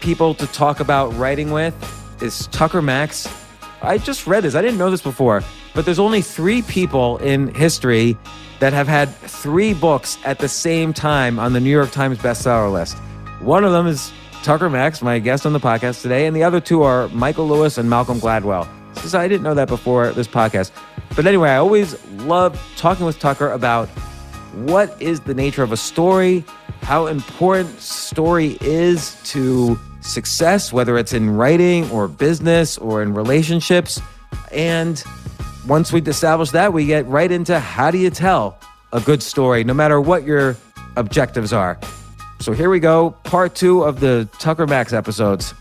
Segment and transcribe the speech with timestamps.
[0.00, 1.74] people to talk about writing with
[2.22, 3.28] is Tucker Max.
[3.82, 4.54] I just read this.
[4.54, 5.42] I didn't know this before,
[5.74, 8.16] but there's only three people in history
[8.58, 12.70] that have had three books at the same time on the New York Times bestseller
[12.70, 12.98] list.
[13.40, 14.12] One of them is
[14.42, 17.78] Tucker Max, my guest on the podcast today, and the other two are Michael Lewis
[17.78, 18.68] and Malcolm Gladwell.
[18.96, 20.72] So I didn't know that before this podcast.
[21.16, 23.88] But anyway, I always love talking with Tucker about
[24.52, 26.44] what is the nature of a story,
[26.82, 29.78] how important story is to
[30.10, 34.00] success, whether it's in writing or business or in relationships.
[34.52, 35.02] And
[35.66, 38.58] once we establish that, we get right into how do you tell
[38.92, 40.56] a good story, no matter what your
[40.96, 41.78] objectives are.
[42.40, 45.54] So here we go, part two of the Tucker Max episodes.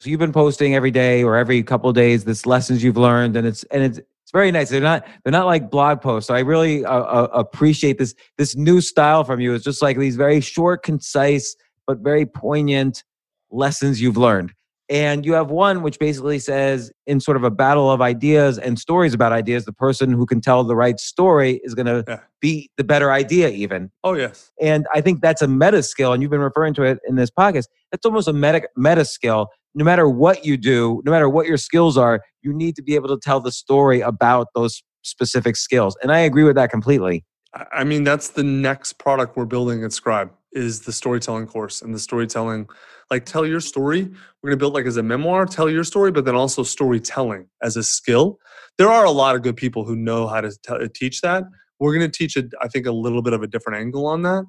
[0.00, 3.46] So you've been posting every day or every couple days this lessons you've learned, and
[3.46, 4.00] it's and it's
[4.32, 4.70] very nice.
[4.70, 6.28] They're not they're not like blog posts.
[6.28, 9.54] So I really uh, uh, appreciate this this new style from you.
[9.54, 11.54] It's just like these very short, concise,
[11.86, 13.04] but very poignant
[13.50, 14.52] lessons you've learned.
[14.88, 18.78] And you have one which basically says, in sort of a battle of ideas and
[18.78, 22.20] stories about ideas, the person who can tell the right story is going to yeah.
[22.40, 23.90] be the better idea, even.
[24.04, 24.50] Oh, yes.
[24.60, 26.12] And I think that's a meta skill.
[26.12, 27.68] And you've been referring to it in this podcast.
[27.90, 29.48] That's almost a meta, meta skill.
[29.74, 32.94] No matter what you do, no matter what your skills are, you need to be
[32.94, 35.96] able to tell the story about those specific skills.
[36.02, 37.24] And I agree with that completely.
[37.72, 41.94] I mean, that's the next product we're building at Scribe is the storytelling course and
[41.94, 42.68] the storytelling
[43.10, 46.10] like tell your story we're going to build like as a memoir tell your story
[46.10, 48.38] but then also storytelling as a skill
[48.78, 51.44] there are a lot of good people who know how to t- uh, teach that
[51.80, 54.22] we're going to teach it i think a little bit of a different angle on
[54.22, 54.44] that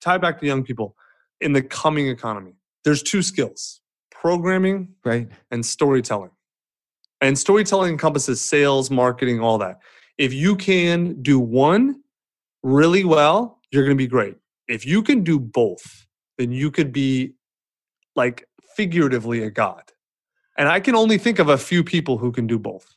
[0.00, 0.94] tie back to young people
[1.40, 2.52] in the coming economy
[2.84, 3.80] there's two skills
[4.20, 6.30] programming right and storytelling
[7.20, 9.78] and storytelling encompasses sales marketing all that
[10.16, 12.00] if you can do one
[12.62, 14.36] really well you're going to be great
[14.66, 16.06] if you can do both
[16.38, 17.34] then you could be
[18.16, 19.82] like figuratively a god.
[20.56, 22.96] And I can only think of a few people who can do both.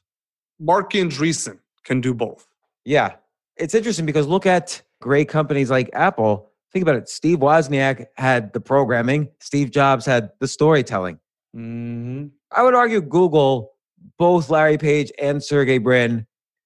[0.59, 2.47] Marc Andreessen can do both.
[2.85, 3.15] Yeah.
[3.57, 6.50] It's interesting because look at great companies like Apple.
[6.71, 7.09] Think about it.
[7.09, 11.19] Steve Wozniak had the programming, Steve Jobs had the storytelling.
[11.55, 12.27] Mm-hmm.
[12.51, 13.73] I would argue Google,
[14.17, 16.25] both Larry Page and Sergey Brin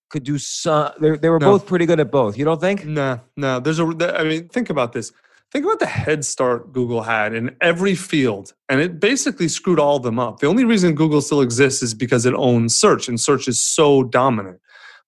[0.10, 1.52] could do some, they, they were No.
[1.52, 2.38] both pretty good at both.
[2.38, 2.86] You don't think?
[2.86, 3.60] Nah, no.
[3.60, 4.16] There's a.
[4.18, 5.12] I mean, think about this.
[5.52, 9.98] Think about the head start Google had in every field, and it basically screwed all
[9.98, 10.40] of them up.
[10.40, 14.04] The only reason Google still exists is because it owns search, and search is so
[14.04, 14.60] dominant.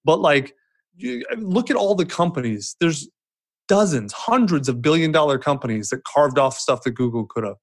[0.06, 0.56] But like,
[0.96, 2.76] you, look at all the companies.
[2.80, 3.08] There's
[3.68, 7.58] dozens, hundreds of billion dollar companies that carved off stuff that Google could have.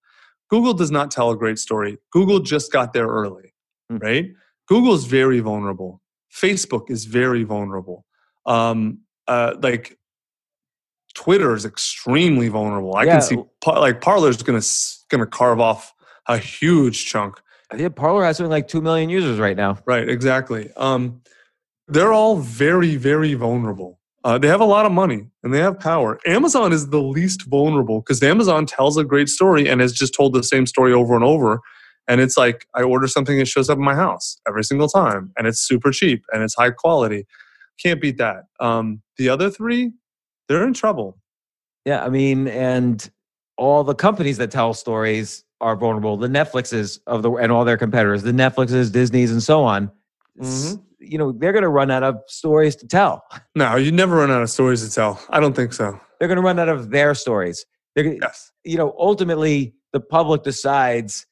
[0.51, 1.99] Google does not tell a great story.
[2.13, 3.55] Google just got there early,
[3.91, 3.97] Hmm.
[3.99, 4.27] right?
[4.69, 6.01] Google is very vulnerable.
[6.33, 8.05] Facebook is very vulnerable.
[8.47, 9.99] Um, uh, like
[11.15, 12.95] Twitter is extremely vulnerable.
[12.97, 13.13] I Yeah.
[13.13, 13.37] can see
[13.67, 14.61] like Parler's gonna
[15.11, 15.93] gonna carve off
[16.27, 17.41] a huge chunk.
[17.71, 19.79] I think Parler has something like 2 million users right now.
[19.87, 20.71] Right, exactly.
[20.77, 21.21] Um,
[21.89, 24.01] they're all very, very vulnerable.
[24.25, 26.19] Uh, they have a lot of money and they have power.
[26.27, 30.33] Amazon is the least vulnerable because Amazon tells a great story and has just told
[30.33, 31.61] the same story over and over.
[32.09, 35.33] And it's like I order something, it shows up in my house every single time,
[35.37, 37.27] and it's super cheap and it's high quality.
[37.83, 38.45] Can't beat that.
[38.61, 39.93] Um, the other three,
[40.49, 41.19] they're in trouble.
[41.85, 43.09] Yeah, I mean, and
[43.59, 46.17] all the companies that tell stories are vulnerable.
[46.17, 49.91] The Netflixes of the and all their competitors, the Netflixes, Disney's, and so on.
[50.41, 50.79] s-
[51.09, 53.23] You know, they're going to run out of stories to tell.
[53.55, 55.21] No, you never run out of stories to tell.
[55.31, 55.99] I don't think so.
[56.19, 57.65] They're going to run out of their stories.
[57.95, 58.51] They're, gonna- Yes.
[58.65, 61.27] you know, ultimately, the public decides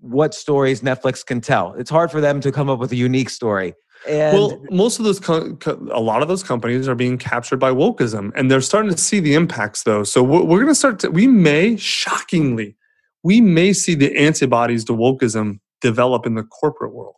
[0.00, 1.74] what stories Netflix can tell.
[1.74, 3.74] It's hard for them to come up with a unique story.
[4.08, 7.56] And well, most of those, co- co- a lot of those companies are being captured
[7.58, 10.04] by wokeism, and they're starting to see the impacts, though.
[10.04, 11.10] So we're, we're going to start to.
[11.10, 12.76] We may, shockingly,
[13.22, 17.16] we may see the antibodies to wokeism develop in the corporate world.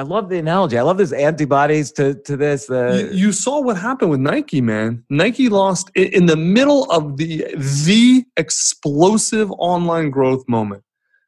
[0.00, 0.78] I love the analogy.
[0.78, 2.68] I love this antibodies to to this.
[2.68, 5.04] The you, you saw what happened with Nike, man.
[5.10, 7.44] Nike lost in the middle of the
[7.84, 10.84] the explosive online growth moment.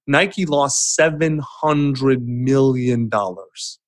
[0.07, 3.79] Nike lost seven hundred million dollars.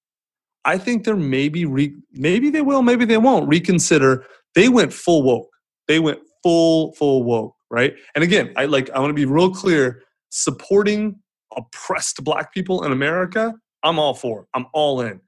[0.67, 4.27] I think they're maybe re, maybe they will, maybe they won't reconsider.
[4.55, 5.49] They went full woke.
[5.89, 7.95] They went full full woke, right?
[8.15, 10.03] And again, I like I want to be real clear.
[10.29, 11.21] Supporting
[11.57, 13.55] oppressed black people in America,
[13.85, 14.49] I'm all for.
[14.55, 15.21] I'm all in.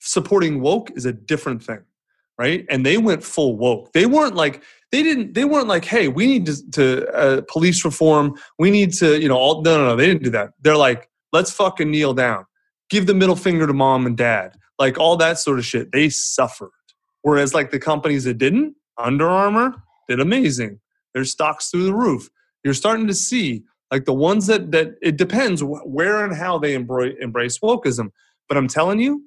[0.00, 1.84] Supporting woke is a different thing
[2.38, 2.66] right?
[2.68, 3.92] And they went full woke.
[3.92, 4.62] They weren't like
[4.92, 8.34] they didn't they weren't like hey we need to, to uh, police reform.
[8.58, 10.50] We need to you know all no no no they didn't do that.
[10.60, 12.46] They're like let's fucking kneel down.
[12.90, 14.56] Give the middle finger to mom and dad.
[14.78, 15.92] Like all that sort of shit.
[15.92, 16.70] They suffered.
[17.22, 19.74] Whereas like the companies that didn't Under Armour
[20.08, 20.80] did amazing.
[21.14, 22.28] Their stocks through the roof.
[22.64, 23.64] You're starting to see
[23.94, 28.10] like the ones that that it depends where and how they embrace embrace wokeism
[28.48, 29.24] but i'm telling you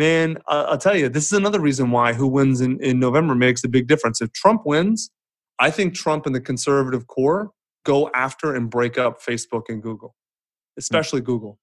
[0.00, 3.62] man, I'll tell you, this is another reason why who wins in, in November makes
[3.64, 4.22] a big difference.
[4.22, 5.10] If Trump wins,
[5.58, 7.50] I think Trump and the conservative core
[7.84, 10.14] go after and break up Facebook and Google,
[10.78, 11.58] especially Google.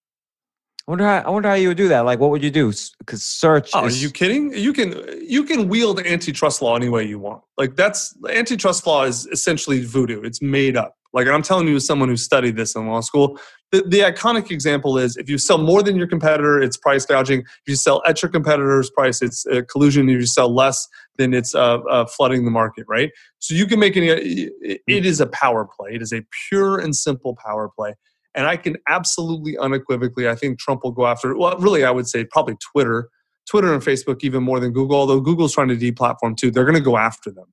[0.88, 2.02] I wonder how I wonder how you would do that.
[2.02, 2.72] Like, what would you do?
[3.00, 3.72] Because search.
[3.74, 4.54] Oh, are you kidding?
[4.54, 7.42] You can you can wield antitrust law any way you want.
[7.58, 10.22] Like that's antitrust law is essentially voodoo.
[10.22, 10.96] It's made up.
[11.18, 13.40] Like and I'm telling you, as someone who studied this in law school,
[13.72, 17.40] the, the iconic example is if you sell more than your competitor, it's price gouging.
[17.40, 20.08] If you sell at your competitor's price, it's uh, collusion.
[20.10, 20.88] If you sell less,
[21.18, 23.09] then it's uh, uh, flooding the market, right?
[23.40, 24.09] So you can make any.
[24.09, 25.95] It, it is a power play.
[25.95, 27.95] It is a pure and simple power play.
[28.36, 31.36] And I can absolutely unequivocally, I think Trump will go after.
[31.36, 33.09] Well, really, I would say probably Twitter,
[33.50, 34.97] Twitter and Facebook even more than Google.
[34.97, 37.47] Although Google's trying to deplatform too, they're going to go after them.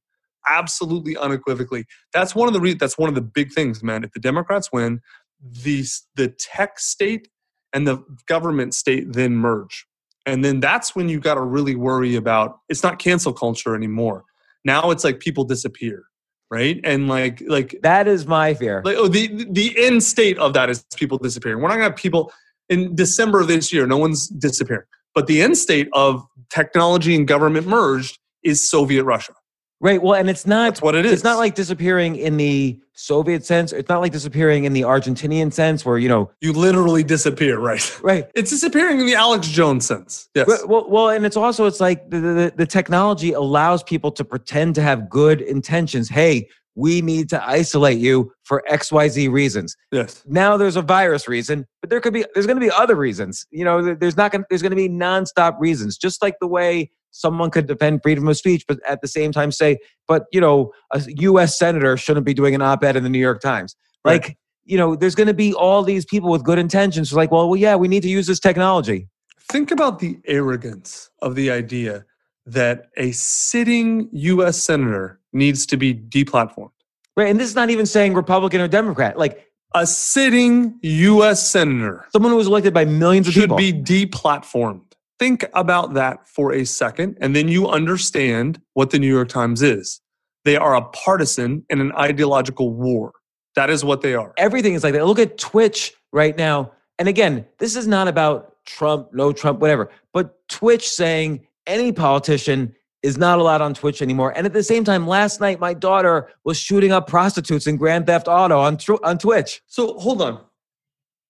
[0.49, 1.87] Absolutely unequivocally.
[2.13, 4.05] That's one of the re- that's one of the big things, man.
[4.05, 5.01] If the Democrats win,
[5.41, 5.85] the
[6.17, 7.29] the tech state
[7.73, 9.87] and the government state then merge,
[10.27, 12.59] and then that's when you got to really worry about.
[12.69, 14.25] It's not cancel culture anymore.
[14.65, 16.05] Now it's like people disappear,
[16.51, 16.81] right?
[16.85, 18.83] And like like that is my fear.
[18.85, 21.61] like, oh, the the end state of that is people disappearing.
[21.61, 22.33] We're not gonna have people
[22.69, 23.87] in December of this year.
[23.87, 24.87] No one's disappearing.
[25.15, 29.33] But the end state of technology and government merged is Soviet Russia.
[29.81, 30.03] Right.
[30.03, 31.13] Well, and it's not That's what it is.
[31.13, 33.73] It's not like disappearing in the Soviet sense.
[33.73, 38.01] It's not like disappearing in the Argentinian sense, where you know, you literally disappear, right?
[38.03, 38.31] right.
[38.35, 40.29] It's disappearing in the Alex Jones sense.
[40.35, 40.49] Yes.
[40.67, 44.75] Well, well, and it's also it's like the, the the technology allows people to pretend
[44.77, 46.09] to have good intentions.
[46.09, 49.77] Hey, we need to isolate you for X Y Z reasons.
[49.91, 50.23] yes.
[50.27, 53.47] Now there's a virus reason, but there could be there's going to be other reasons.
[53.51, 55.99] You know, there's not going there's going to be nonstop reasons.
[55.99, 59.53] Just like the way someone could defend freedom of speech, but at the same time
[59.53, 59.79] say,
[60.09, 61.57] but you know, a U.S.
[61.59, 63.77] senator shouldn't be doing an op-ed in the New York Times.
[64.05, 64.23] Right.
[64.23, 67.13] Like, you know, there's going to be all these people with good intentions.
[67.13, 69.09] like, well, well, yeah, we need to use this technology.
[69.51, 72.05] think about the arrogance of the idea
[72.47, 74.63] that a sitting U.S.
[74.63, 76.71] senator needs to be deplatformed.
[77.17, 77.29] Right.
[77.29, 79.17] And this is not even saying Republican or Democrat.
[79.17, 81.49] Like A sitting U.S.
[81.49, 83.59] senator someone who was elected by millions of should people.
[83.59, 84.84] Should be deplatformed.
[85.19, 89.63] Think about that for a second, and then you understand what the New York Times
[89.63, 90.01] is.
[90.45, 93.13] They are a partisan in an ideological war.
[93.55, 94.35] That is what they are.
[94.37, 95.07] Everything is like that.
[95.07, 96.73] Look at Twitch right now.
[96.99, 99.91] And again, this is not about Trump, no Trump, whatever.
[100.13, 104.33] But Twitch saying any politician is not allowed on Twitch anymore.
[104.37, 108.07] And at the same time, last night my daughter was shooting up prostitutes in Grand
[108.07, 109.63] Theft Auto on on Twitch.
[109.67, 110.41] So hold on.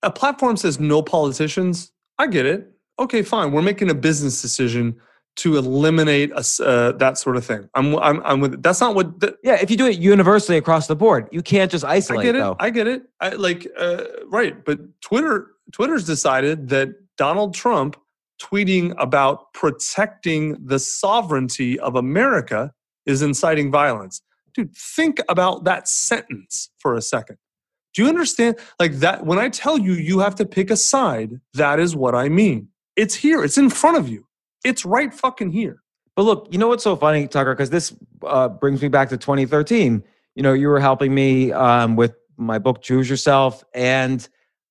[0.03, 1.93] A platform says no politicians.
[2.19, 2.74] I get it.
[2.99, 3.53] Okay, fine.
[3.53, 4.97] We're making a business decision
[5.37, 7.69] to eliminate us uh, that sort of thing.
[7.75, 8.63] I'm I'm I'm with it.
[8.63, 11.71] That's not what the, Yeah, if you do it universally across the board, you can't
[11.71, 12.21] just isolate.
[12.21, 12.39] I get it.
[12.39, 12.57] though.
[12.61, 13.03] I get it.
[13.21, 17.97] I like uh, right, but Twitter Twitter's decided that Donald Trump
[18.41, 22.73] tweeting about protecting the sovereignty of America
[23.07, 24.23] is inciting violence.
[24.55, 27.39] Dude, think about that sentence for a second.
[27.95, 28.57] Do you understand?
[28.79, 32.15] Like that when I tell you you have to pick a side, that is what
[32.15, 32.69] I mean.
[32.97, 33.43] It's here.
[33.45, 34.27] It's in front of you.
[34.65, 35.83] It's right fucking here.
[36.17, 37.55] But look, you know what's so funny, Tucker?
[37.55, 40.03] Because this uh, brings me back to 2013.
[40.37, 44.27] You know, you were helping me um, with my book "Choose Yourself" and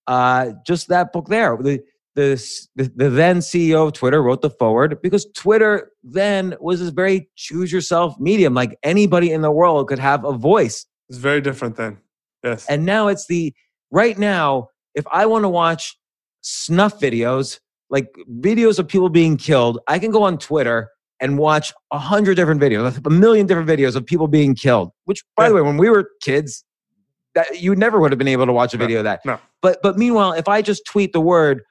[0.07, 1.57] uh, just that book there.
[1.57, 1.81] The,
[2.15, 2.41] the
[2.75, 7.29] the the then CEO of Twitter wrote the foreword because Twitter then was this very
[7.35, 8.53] choose yourself medium.
[8.53, 11.97] Like anybody in the world could have a voice, It's very different then.
[12.43, 12.65] Yes.
[12.69, 13.53] and now it's the
[13.91, 14.69] right now.
[14.95, 15.97] If I want to watch
[16.41, 17.59] snuff videos,
[17.93, 18.07] like
[18.41, 20.89] videos of people being killed, I can go on Twitter
[21.21, 24.89] and watch a hundred different videos, a million different videos of people being killed.
[25.05, 26.65] Which, by the way, when we were kids,
[27.35, 29.21] that you never would have been able to watch a No, video of that.
[29.25, 29.39] no.
[29.61, 31.61] But but meanwhile, if I just tweet the word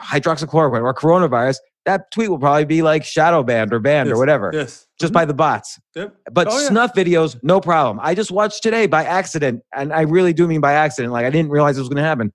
[0.00, 4.50] hydroxychloroquine or coronavirus, that tweet will probably be like shadow banned or banned or whatever,
[4.52, 4.86] Yes.
[5.00, 5.14] just Mhm.
[5.14, 5.78] by the bots.
[5.94, 6.14] Yep.
[6.32, 6.68] But Oh, yeah.
[6.68, 7.98] snuff videos, no problem.
[8.02, 11.12] I just watched today by accident, and I really do mean by accident.
[11.12, 12.32] Like I didn't realize it was going to happen.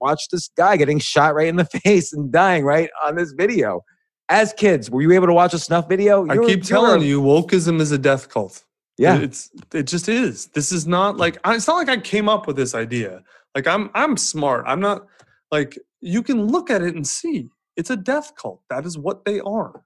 [0.00, 3.82] Watch this guy getting shot right in the face and dying right on this video.
[4.28, 6.26] As kids, were you able to watch a snuff video?
[6.28, 8.64] I You were- keep telling you, wokeism is a death cult.
[8.98, 9.18] Yeah.
[9.18, 10.46] it's it just is.
[10.46, 11.18] This is not mm.
[11.18, 13.22] like I- it's not like I came up with this idea.
[13.54, 14.64] Like I'm I'm smart.
[14.66, 15.06] I'm not
[15.52, 18.62] like you can look at it and see it's a death cult.
[18.70, 19.84] That is what they are.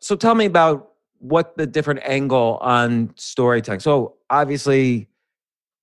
[0.00, 3.80] So tell me about what the different angle on storytelling.
[3.80, 5.08] So obviously,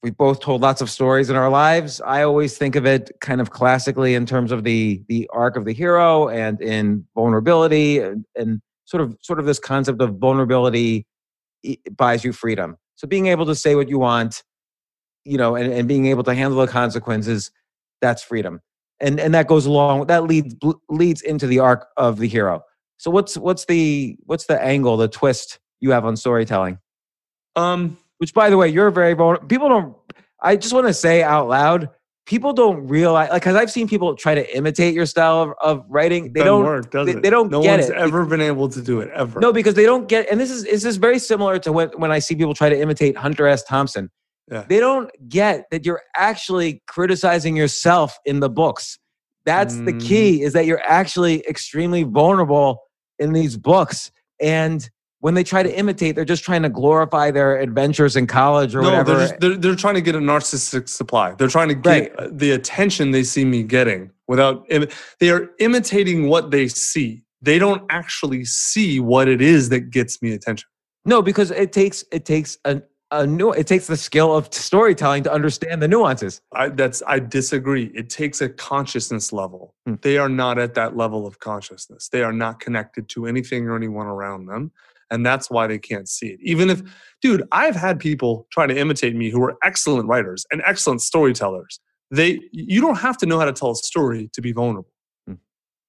[0.03, 2.01] we both told lots of stories in our lives.
[2.01, 5.63] I always think of it kind of classically in terms of the the arc of
[5.63, 11.07] the hero and in vulnerability and, and sort of sort of this concept of vulnerability
[11.95, 12.77] buys you freedom.
[12.95, 14.43] So being able to say what you want,
[15.23, 17.49] you know, and, and being able to handle the consequences,
[18.01, 18.59] that's freedom.
[18.99, 20.53] And and that goes along that leads
[20.89, 22.61] leads into the arc of the hero.
[22.97, 26.79] So what's what's the what's the angle, the twist you have on storytelling?
[27.55, 29.45] Um Which, by the way, you're very vulnerable.
[29.49, 29.97] People don't.
[30.41, 31.89] I just want to say out loud,
[32.25, 35.85] people don't realize like because I've seen people try to imitate your style of, of
[35.89, 36.31] writing.
[36.31, 36.63] They doesn't don't.
[36.63, 37.21] work, does they- it?
[37.21, 37.97] they don't no get one's it.
[37.97, 39.41] ever been able to do it ever.
[39.41, 40.31] No, because they don't get.
[40.31, 42.79] And this is this is very similar to when when I see people try to
[42.79, 43.61] imitate Hunter S.
[43.65, 44.09] Thompson.
[44.49, 44.63] Yeah.
[44.69, 48.99] They don't get that you're actually criticizing yourself in the books.
[49.45, 50.01] That's the Mhm.
[50.07, 52.83] key is that you're actually extremely vulnerable
[53.19, 54.11] in these books.
[54.39, 54.89] And
[55.23, 58.81] when they try to imitate, they're just trying to glorify their adventures in college or
[58.81, 59.15] no, whatever.
[59.15, 61.33] they're, just, they're they're trying to get a narcissistic supply.
[61.35, 64.67] They're trying to get uh, the attention they see me getting without.
[65.21, 67.23] They are imitating what they see.
[67.41, 70.67] They don't actually see what it is that gets me attention.
[71.05, 75.23] no, because it takes it takes a, a new it takes the skill of storytelling
[75.23, 76.41] to understand the nuances.
[76.51, 77.93] I, that's I disagree.
[77.95, 79.73] It takes a consciousness level.
[79.85, 79.95] Hmm.
[80.01, 82.09] They are not at that level of consciousness.
[82.09, 84.73] They are not connected to anything or anyone around them,
[85.11, 86.39] and that's why they can't see it.
[86.41, 86.81] Even if,
[87.21, 91.79] dude, I've had people try to imitate me who are excellent writers and excellent storytellers.
[92.11, 94.91] They, you don't have to know how to tell a story to be vulnerable.
[95.27, 95.35] Hmm.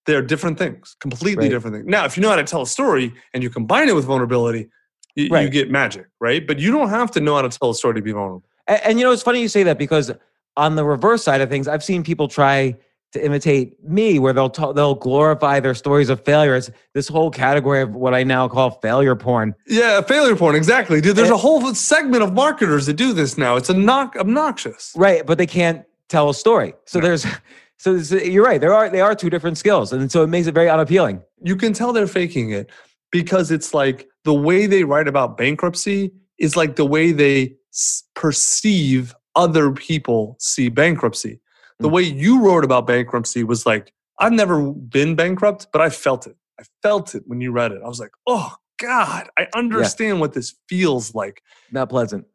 [0.06, 1.50] They are different things, completely Right.
[1.50, 1.87] different things.
[1.87, 4.68] Now, if you know how to tell a story and you combine it with vulnerability,
[5.16, 6.47] you, you get magic, right?
[6.47, 8.44] But you don't have to know how to tell a story to be vulnerable.
[8.66, 10.11] And, and you know, it's funny you say that because
[10.56, 12.76] on the reverse side of things, I've seen people try
[13.14, 16.54] to imitate me, where they'll ta- they'll glorify their stories of failure.
[16.56, 19.54] It's this whole category of what I now call failure porn.
[19.66, 21.00] Yeah, failure porn, exactly.
[21.00, 21.35] Dude, there's Eh.
[21.35, 23.56] a whole segment of marketers that do this now.
[23.56, 24.92] It's a knock obnoxious.
[24.97, 26.75] Right, but they can't tell a story.
[26.87, 27.06] So No.
[27.06, 27.25] there's,
[27.78, 28.61] so you're right.
[28.61, 31.23] There are they are two different skills, and so it makes it very unappealing.
[31.42, 32.68] You can tell they're faking it
[33.12, 38.02] because it's like the way they write about bankruptcy is like the way they s-
[38.14, 41.38] perceive other people see bankruptcy.
[41.80, 46.26] The way you wrote about bankruptcy was like I've never been bankrupt, but I felt
[46.26, 46.36] it.
[46.60, 47.80] I felt it when you read it.
[47.84, 51.42] I was like, oh God, I understand what this feels like.
[51.72, 52.26] Not pleasant.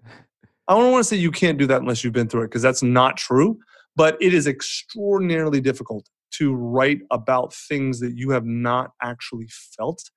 [0.67, 2.61] I don't want to say you can't do that unless you've been through it because
[2.61, 3.59] that's not true,
[3.95, 10.11] but it is extraordinarily difficult to write about things that you have not actually felt.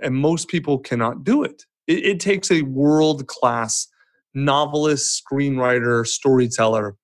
[0.00, 1.64] And most people cannot do it.
[1.86, 3.88] It, it takes a world class
[4.34, 6.96] novelist, screenwriter, storyteller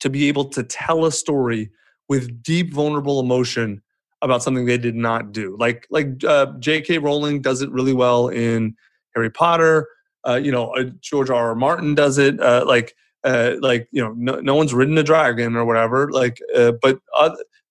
[0.00, 1.70] to be able to tell a story
[2.08, 3.82] with deep, vulnerable emotion
[4.22, 5.56] about something they did not do.
[5.58, 6.98] Like like uh, J.K.
[6.98, 8.74] Rowling does it really well in
[9.14, 9.86] Harry Potter.
[10.26, 11.50] Uh, you know, uh, George R.
[11.50, 11.54] R.
[11.54, 12.40] Martin does it.
[12.40, 16.10] Uh, like uh, like you know, no, no one's ridden a dragon or whatever.
[16.10, 16.98] Like, uh, but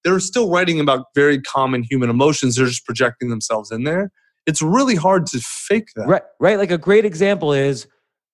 [0.04, 2.56] they're still writing about very common human emotions.
[2.56, 4.12] They're just projecting themselves in there.
[4.46, 6.08] It's really hard to fake that.
[6.08, 6.58] Right, right.
[6.58, 7.88] Like a great example is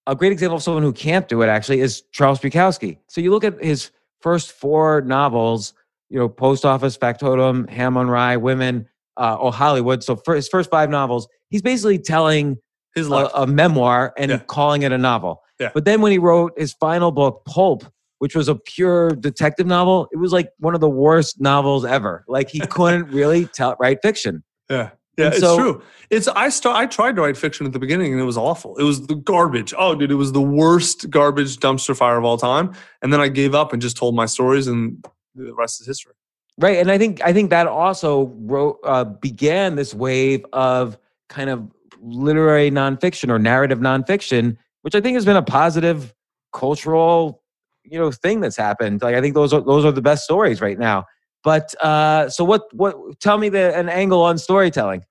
[0.08, 1.48] a great example of someone who can't do it.
[1.48, 2.98] Actually, is Charles Bukowski.
[3.08, 5.74] So you look at his first four novels
[6.10, 10.04] you know, Post Office, Factotum, Ham on Rye, Women, uh, or Hollywood.
[10.04, 12.58] So for his first five novels, he's basically telling
[12.96, 14.38] his a, a, memoir and yeah.
[14.48, 15.42] calling it a novel.
[15.60, 15.72] Yeah.
[15.74, 17.84] But then when he wrote his final book, Pulp,
[18.20, 22.24] which was a pure detective novel, it was like one of the worst novels ever.
[22.28, 24.44] Like he couldn't really tell write fiction.
[24.70, 24.92] Yeah.
[25.18, 25.82] Yeah, it's true.
[26.10, 28.78] It's I start I tried to write fiction at the beginning and it was awful.
[28.78, 29.74] It was the garbage.
[29.78, 32.74] Oh, dude, it was the worst garbage dumpster fire of all time.
[33.02, 35.04] And then I gave up and just told my stories and
[35.36, 36.14] the rest is history.
[36.58, 41.50] Right, and I think I think that also wrote, uh, began this wave of kind
[41.50, 41.70] of
[42.02, 46.14] literary nonfiction or narrative nonfiction, which I think has been a positive
[46.54, 47.44] cultural,
[47.84, 49.02] you know, thing that's happened.
[49.02, 51.06] Like I think those are those are the best stories right now.
[51.46, 52.64] But uh, so what?
[52.74, 53.20] What?
[53.22, 55.06] Tell me the an angle on storytelling.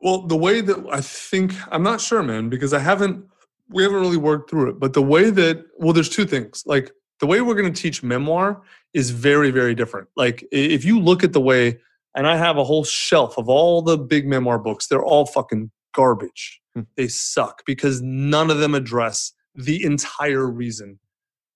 [0.00, 3.26] Well, the way that I think I'm not sure, man, because I haven't
[3.68, 4.78] we haven't really worked through it.
[4.78, 6.62] But the way that well, there's two things.
[6.64, 8.62] Like the way we're going to teach memoir
[8.94, 10.08] is very, very different.
[10.16, 11.80] Like if you look at the way,
[12.14, 15.72] and I have a whole shelf of all the big memoir books, they're all fucking
[15.92, 16.60] garbage.
[16.74, 16.82] Hmm.
[16.96, 21.00] They suck because none of them address the entire reason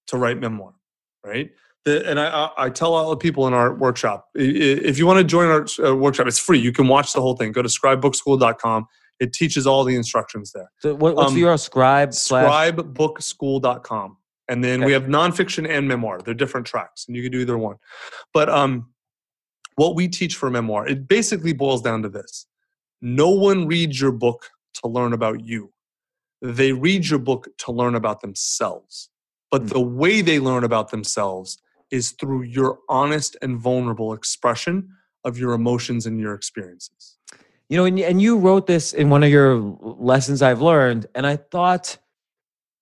[0.09, 0.75] to write memoir,
[1.25, 1.51] right?
[1.87, 5.25] The, and I, I, tell all the people in our workshop, if you want to
[5.25, 6.59] join our uh, workshop, it's free.
[6.59, 7.53] You can watch the whole thing.
[7.53, 8.87] Go to scribebookschool.com.
[9.21, 10.71] It teaches all the instructions there.
[10.81, 12.11] So what, what's um, your scribe?
[12.11, 14.19] Scribebookschool.com
[14.49, 14.87] and then okay.
[14.87, 16.21] we have nonfiction and memoir.
[16.21, 17.77] They're different tracks, and you can do either one.
[18.33, 18.91] But um,
[19.77, 22.47] what we teach for memoir, it basically boils down to this:
[23.01, 24.51] no one reads your book
[24.83, 25.73] to learn about you;
[26.43, 29.11] they read your book to learn about themselves.
[29.51, 29.75] But mm-hmm.
[29.75, 31.59] the way they learn about themselves
[31.91, 34.89] is through your honest and vulnerable expression
[35.25, 37.17] of your emotions and your experiences.
[37.69, 41.27] You know, and, and you wrote this in one of your lessons I've learned, and
[41.27, 41.99] I thought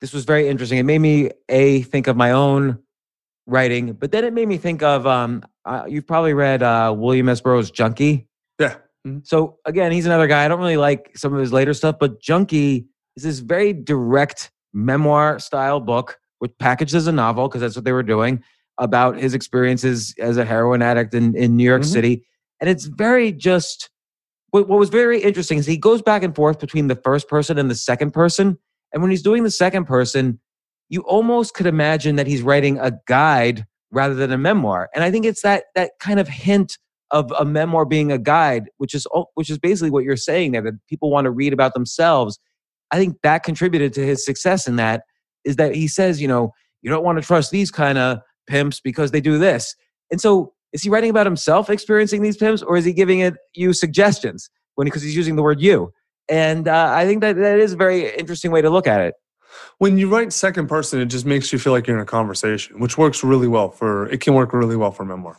[0.00, 0.78] this was very interesting.
[0.78, 2.78] It made me a think of my own
[3.46, 7.28] writing, but then it made me think of um, uh, you've probably read uh, William
[7.30, 7.40] S.
[7.40, 8.28] Burroughs' Junkie.
[8.58, 8.76] Yeah.
[9.06, 9.20] Mm-hmm.
[9.22, 10.44] So again, he's another guy.
[10.44, 12.86] I don't really like some of his later stuff, but Junkie
[13.16, 17.84] is this very direct memoir style book, which packaged as a novel because that's what
[17.86, 18.42] they were doing
[18.78, 21.92] about his experiences as a heroin addict in, in New York mm-hmm.
[21.92, 22.26] City.
[22.60, 23.90] And it's very just
[24.50, 27.58] what, what was very interesting is he goes back and forth between the first person
[27.58, 28.58] and the second person
[28.94, 30.40] and when he's doing the second person,
[30.88, 34.88] you almost could imagine that he's writing a guide rather than a memoir.
[34.94, 36.78] And I think it's that that kind of hint
[37.10, 40.62] of a memoir being a guide, which is which is basically what you're saying there
[40.62, 42.38] that people want to read about themselves.
[42.92, 45.02] I think that contributed to his success in that
[45.44, 48.80] is that he says, you know, you don't want to trust these kind of pimps
[48.80, 49.74] because they do this.
[50.10, 53.34] And so is he writing about himself experiencing these pimps or is he giving it
[53.54, 55.92] you suggestions when because he's using the word you?
[56.28, 59.14] And uh, I think that that is a very interesting way to look at it.
[59.78, 62.80] When you write second person, it just makes you feel like you're in a conversation,
[62.80, 64.08] which works really well for.
[64.08, 65.38] It can work really well for memoir.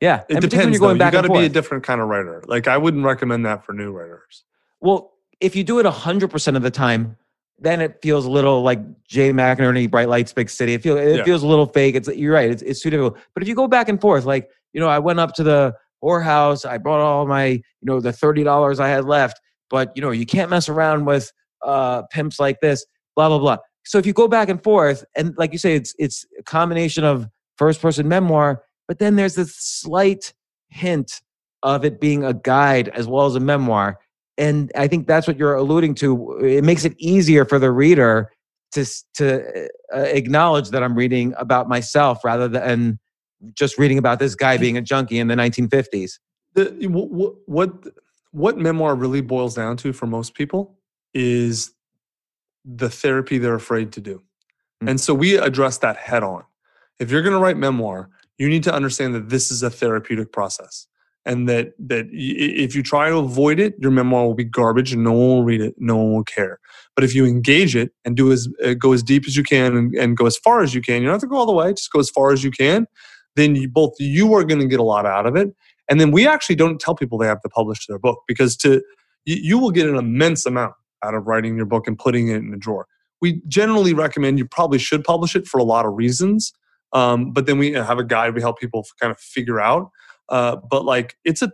[0.00, 0.70] Yeah, it depends.
[0.70, 1.04] You're going though.
[1.04, 2.42] you got to be a different kind of writer.
[2.46, 4.44] Like I wouldn't recommend that for new writers.
[4.80, 7.16] Well, if you do it hundred percent of the time,
[7.60, 10.74] then it feels a little like Jay McInerney, Bright Lights, Big City.
[10.74, 11.24] It feels it yeah.
[11.24, 11.94] feels a little fake.
[11.94, 12.50] It's you're right.
[12.50, 13.18] It's it's too difficult.
[13.34, 15.74] But if you go back and forth, like you know, I went up to the
[16.02, 16.68] whorehouse.
[16.68, 20.10] I brought all my you know the thirty dollars I had left but you know
[20.10, 21.32] you can't mess around with
[21.64, 22.84] uh, pimps like this
[23.16, 25.94] blah blah blah so if you go back and forth and like you say it's
[25.98, 30.34] it's a combination of first person memoir but then there's this slight
[30.68, 31.22] hint
[31.62, 33.98] of it being a guide as well as a memoir
[34.40, 38.32] and i think that's what you're alluding to it makes it easier for the reader
[38.72, 42.98] to to uh, acknowledge that i'm reading about myself rather than
[43.54, 46.18] just reading about this guy being a junkie in the 1950s
[46.54, 47.72] the, what, what
[48.32, 50.78] what memoir really boils down to for most people
[51.14, 51.72] is
[52.64, 54.16] the therapy they're afraid to do.
[54.16, 54.88] Mm-hmm.
[54.88, 56.44] And so we address that head on.
[56.98, 60.32] If you're going to write memoir, you need to understand that this is a therapeutic
[60.32, 60.86] process.
[61.30, 65.04] And that that if you try to avoid it, your memoir will be garbage and
[65.04, 66.58] no one will read it, no one will care.
[66.96, 69.76] But if you engage it and do as uh, go as deep as you can
[69.76, 71.52] and, and, go as far as you can, you don't have to go all the
[71.52, 72.86] way, just go as far as you can.
[73.36, 75.54] Then you, both you are going to get a lot out of it,
[75.88, 78.82] and then we actually don't tell people they have to publish their book because to
[79.24, 82.38] you, you will get an immense amount out of writing your book and putting it
[82.38, 82.86] in a drawer.
[83.22, 86.52] We generally recommend you probably should publish it for a lot of reasons.
[86.92, 89.90] Um, but then we have a guide we help people kind of figure out.
[90.30, 91.52] Uh, but like it's a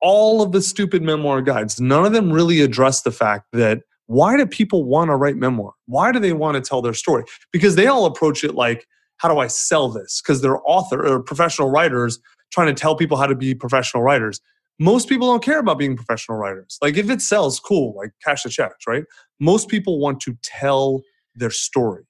[0.00, 4.36] all of the stupid memoir guides, none of them really address the fact that why
[4.36, 5.72] do people want to write memoir?
[5.86, 7.24] Why do they want to tell their story?
[7.52, 8.86] Because they all approach it like,
[9.18, 10.22] how do I sell this?
[10.22, 12.18] Because they're author or professional writers
[12.50, 14.40] trying to tell people how to be professional writers.
[14.78, 16.78] Most people don't care about being professional writers.
[16.80, 19.04] Like if it sells, cool, like cash the checks, right?
[19.40, 21.02] Most people want to tell
[21.34, 22.04] their story,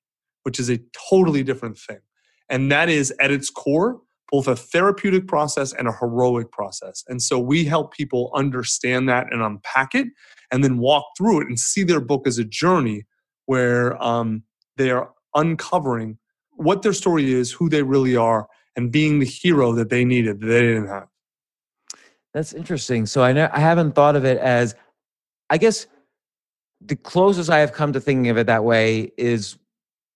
[0.44, 0.78] which is a
[1.10, 1.98] totally different thing.
[2.48, 7.04] And that is at its core, both a therapeutic process and a heroic process.
[7.08, 10.08] And so we help people understand that and unpack it
[10.50, 13.06] and then walk through it and see their book as a journey
[13.46, 14.42] where um,
[14.76, 16.18] they are uncovering
[16.52, 20.40] what their story is, who they really are, and being the hero that they needed
[20.40, 21.08] that they didn't have.
[22.34, 23.06] That's interesting.
[23.06, 24.74] So I know I haven't thought of it as
[25.50, 25.86] I guess
[26.80, 29.56] the closest I have come to thinking of it that way is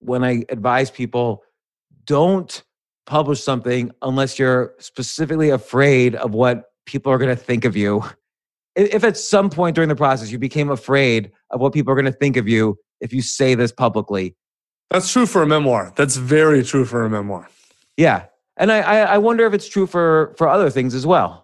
[0.01, 1.43] when I advise people
[2.05, 2.63] don't
[3.07, 8.03] publish something unless you're specifically afraid of what people are going to think of you.
[8.75, 12.07] If at some point during the process you became afraid of what people are going
[12.07, 14.35] to think of you if you say this publicly.
[14.91, 15.93] That's true for a memoir.
[15.97, 17.49] That's very true for a memoir.
[17.97, 18.27] Yeah.
[18.57, 21.42] And I, I wonder if it's true for, for other things as well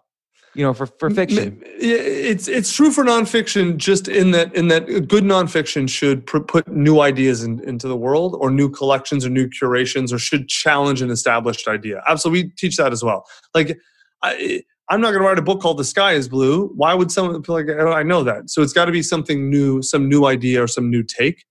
[0.58, 1.62] you know for, for fiction.
[1.64, 7.00] it's it's true for nonfiction just in that in that good nonfiction should put new
[7.00, 11.10] ideas in, into the world or new collections or new curations or should challenge an
[11.10, 12.02] established idea.
[12.08, 13.24] Absolutely we teach that as well.
[13.54, 13.78] Like
[14.24, 16.66] I, i'm not going to write a book called the sky is blue.
[16.74, 18.50] Why would someone feel like i know that.
[18.50, 21.44] So it's got to be something new some new idea or some new take.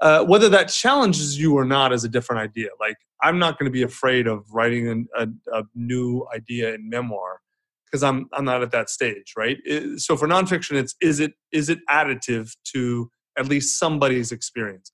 [0.00, 2.70] Uh, whether that challenges you or not is a different idea.
[2.80, 7.40] Like i'm not going to be afraid of writing a, a new idea in memoir
[7.94, 9.56] because I'm I'm not at that stage, right?
[9.98, 14.90] So for nonfiction, it's is it is it additive to at least somebody's experience?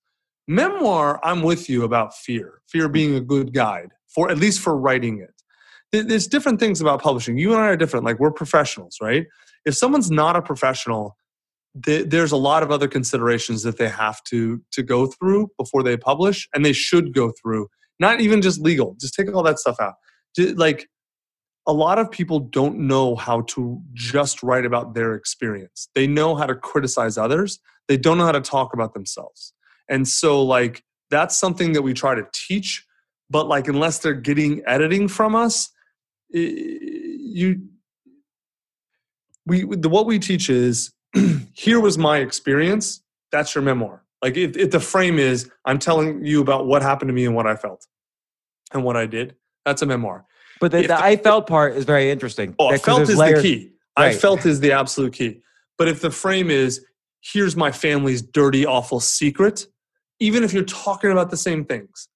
[0.47, 2.61] Memoir, I'm with you about fear.
[2.67, 2.93] Fear mm.
[2.93, 6.07] being a good guide for at least for writing it.
[6.07, 7.39] There's different things about publishing.
[7.39, 8.05] You and I are different.
[8.05, 9.25] Like we're professionals, right?
[9.65, 11.17] If someone's not a professional,
[11.73, 15.97] there's a lot of other considerations that they have to to go through before they
[15.97, 17.67] publish, and they should go through.
[17.99, 18.95] Not even just legal.
[19.01, 19.95] Just take all that stuff out.
[20.37, 20.87] Like
[21.67, 25.89] a lot of people don't know how to just write about their experience.
[25.93, 29.53] They know how to criticize others, they don't know how to talk about themselves.
[29.89, 32.85] And so, like, that's something that we try to teach,
[33.29, 35.69] but like, unless they're getting editing from us,
[36.29, 37.61] you,
[39.45, 40.93] we, the, what we teach is
[41.53, 44.03] here was my experience, that's your memoir.
[44.23, 47.35] Like, if, if the frame is, I'm telling you about what happened to me and
[47.35, 47.85] what I felt
[48.73, 50.25] and what I did, that's a memoir
[50.61, 52.55] but the, the, I felt part is very interesting.
[52.59, 53.41] Oh, I felt is layers.
[53.41, 53.71] the key.
[53.97, 54.09] Right.
[54.09, 55.41] I felt is the absolute key.
[55.77, 56.85] But if the frame is,
[57.21, 59.65] here's my family's dirty, awful secret,
[60.19, 62.07] even if you're talking about the same things,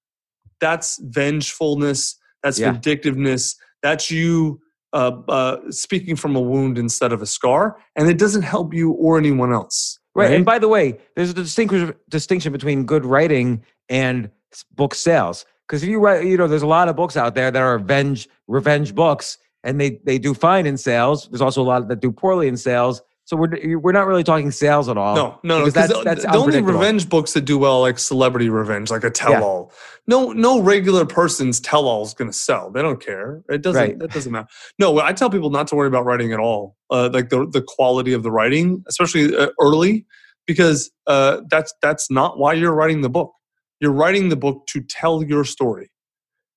[0.62, 2.72] that's vengefulness, that's yeah.
[2.72, 4.62] vindictiveness, that's you
[4.94, 8.92] uh, uh, speaking from a wound instead of a scar, and it doesn't help you
[8.92, 10.00] or anyone else.
[10.14, 10.26] Right.
[10.26, 10.36] right?
[10.36, 14.30] And by the way, there's a distinction distinction between good writing and
[14.72, 15.46] book sales.
[15.68, 17.78] Because if you write, you know, there's a lot of books out there that are
[17.78, 21.28] revenge revenge books, and they they do fine in sales.
[21.30, 23.02] There's also a lot that do poorly in sales.
[23.24, 25.16] So we're we're not really talking sales at all.
[25.16, 25.66] No, no, no.
[25.66, 29.04] Because that's, the, that's the only revenge books that do well, like celebrity revenge, like
[29.04, 29.72] a tell-all.
[29.72, 29.78] Yeah.
[30.08, 32.70] No, no regular person's tell-all is going to sell.
[32.70, 33.44] They don't care.
[33.50, 33.82] It doesn't.
[33.82, 33.98] Right.
[33.98, 34.48] That doesn't matter.
[34.78, 36.76] No, I tell people not to worry about writing at all.
[36.92, 40.06] Uh, like the the quality of the writing, especially uh, early,
[40.46, 43.34] because uh, that's that's not why you're writing the book.
[43.80, 45.92] You're writing the book to tell your story.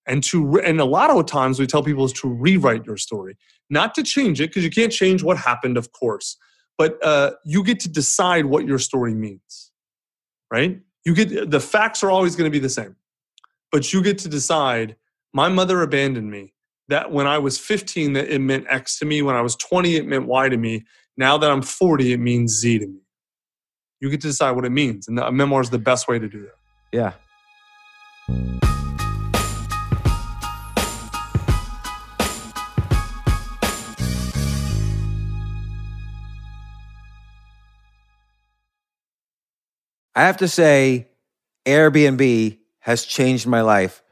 [0.07, 3.37] And to and a lot of times we tell people is to rewrite your story,
[3.68, 6.38] not to change it because you can't change what happened, of course,
[6.78, 9.70] but uh, you get to decide what your story means,
[10.50, 10.81] right?
[11.04, 12.96] You get the facts are always going to be the same,
[13.70, 14.96] but you get to decide.
[15.35, 16.54] My mother abandoned me.
[16.88, 19.20] That when I was 15, that it meant X to me.
[19.20, 20.87] When I was 20, it meant Y to me.
[21.18, 23.00] Now that I'm 40, it means Z to me.
[24.00, 26.28] You get to decide what it means, and a memoir is the best way to
[26.28, 26.58] do that.
[26.92, 27.12] Yeah.
[40.14, 41.09] I have to say,
[41.64, 44.03] Airbnb has changed my life.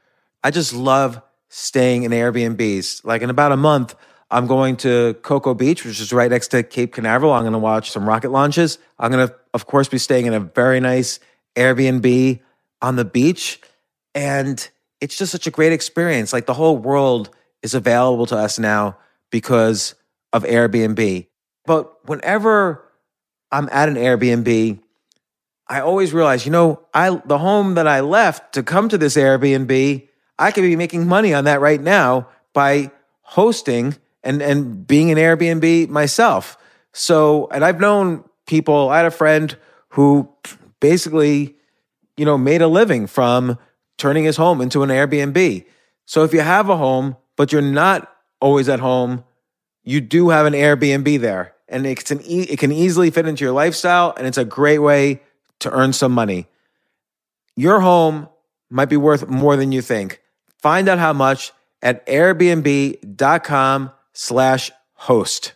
[0.44, 3.04] I just love staying in Airbnbs.
[3.04, 3.96] Like in about a month,
[4.30, 7.32] I'm going to Cocoa Beach, which is right next to Cape Canaveral.
[7.32, 8.78] I'm going to watch some rocket launches.
[8.98, 11.18] I'm going to, of course, be staying in a very nice
[11.56, 12.40] Airbnb
[12.82, 13.60] on the beach.
[14.14, 14.68] And
[15.00, 16.32] it's just such a great experience.
[16.32, 17.30] Like the whole world
[17.62, 18.96] is available to us now
[19.30, 19.94] because
[20.32, 21.26] of Airbnb.
[21.64, 22.84] But whenever
[23.50, 24.80] I'm at an Airbnb,
[25.68, 29.16] I always realize, you know, I the home that I left to come to this
[29.16, 30.08] Airbnb,
[30.38, 35.18] I could be making money on that right now by hosting and and being an
[35.18, 36.56] Airbnb myself.
[36.92, 39.56] So, and I've known people, I had a friend
[39.90, 40.28] who
[40.80, 41.55] basically,
[42.16, 43.58] you know, made a living from
[43.98, 45.64] turning his home into an Airbnb.
[46.04, 49.24] So if you have a home, but you're not always at home,
[49.84, 51.54] you do have an Airbnb there.
[51.68, 54.78] And it's an e- it can easily fit into your lifestyle and it's a great
[54.78, 55.22] way
[55.60, 56.46] to earn some money.
[57.56, 58.28] Your home
[58.70, 60.20] might be worth more than you think.
[60.58, 61.52] Find out how much
[61.82, 65.55] at airbnb.com slash host.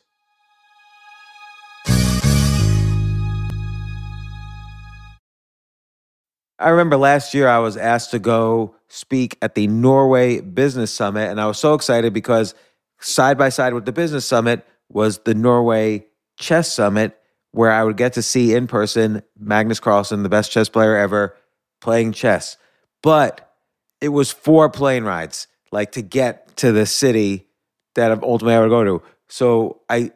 [6.60, 11.30] I remember last year I was asked to go speak at the Norway Business Summit,
[11.30, 12.54] and I was so excited because
[13.00, 16.06] side by side with the Business Summit was the Norway
[16.38, 17.16] Chess Summit,
[17.52, 21.34] where I would get to see in person Magnus Carlsen, the best chess player ever,
[21.80, 22.58] playing chess.
[23.02, 23.56] But
[24.02, 27.46] it was four plane rides, like to get to the city
[27.94, 29.02] that ultimately I would go to.
[29.28, 30.12] So I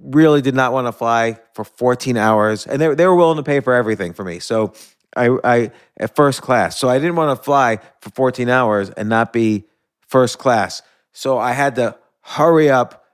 [0.00, 3.42] really did not want to fly for 14 hours, and they, they were willing to
[3.42, 4.38] pay for everything for me.
[4.38, 4.72] So
[5.16, 6.78] I, I at first class.
[6.78, 9.64] So I didn't want to fly for 14 hours and not be
[10.06, 10.82] first class.
[11.12, 13.04] So I had to hurry up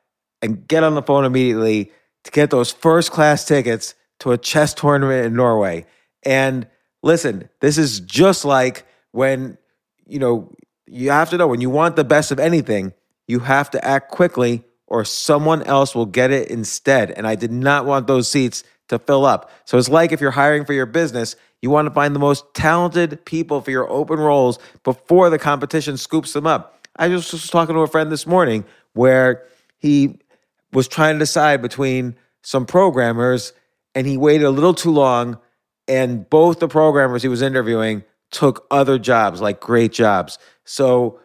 [0.43, 1.91] and get on the phone immediately
[2.25, 5.87] to get those first class tickets to a chess tournament in Norway.
[6.25, 6.67] And
[7.03, 9.59] listen, this is just like when,
[10.07, 10.53] you know,
[10.87, 12.93] you have to know when you want the best of anything,
[13.27, 17.11] you have to act quickly or someone else will get it instead.
[17.11, 19.51] And I did not want those seats to fill up.
[19.65, 22.45] So it's like if you're hiring for your business, you want to find the most
[22.55, 26.87] talented people for your open roles before the competition scoops them up.
[26.97, 29.45] I just was talking to a friend this morning where
[29.79, 30.19] he
[30.73, 33.53] was trying to decide between some programmers
[33.95, 35.39] and he waited a little too long
[35.89, 40.39] and both the programmers he was interviewing took other jobs like great jobs.
[40.65, 41.21] So,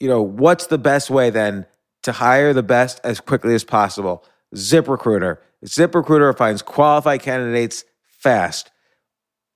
[0.00, 1.66] you know, what's the best way then
[2.02, 4.24] to hire the best as quickly as possible?
[4.54, 5.38] ZipRecruiter.
[5.66, 8.70] ZipRecruiter finds qualified candidates fast.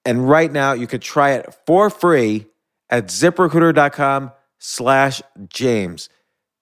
[0.05, 2.46] And right now you can try it for free
[2.88, 6.09] at ziprecruiter.com slash James.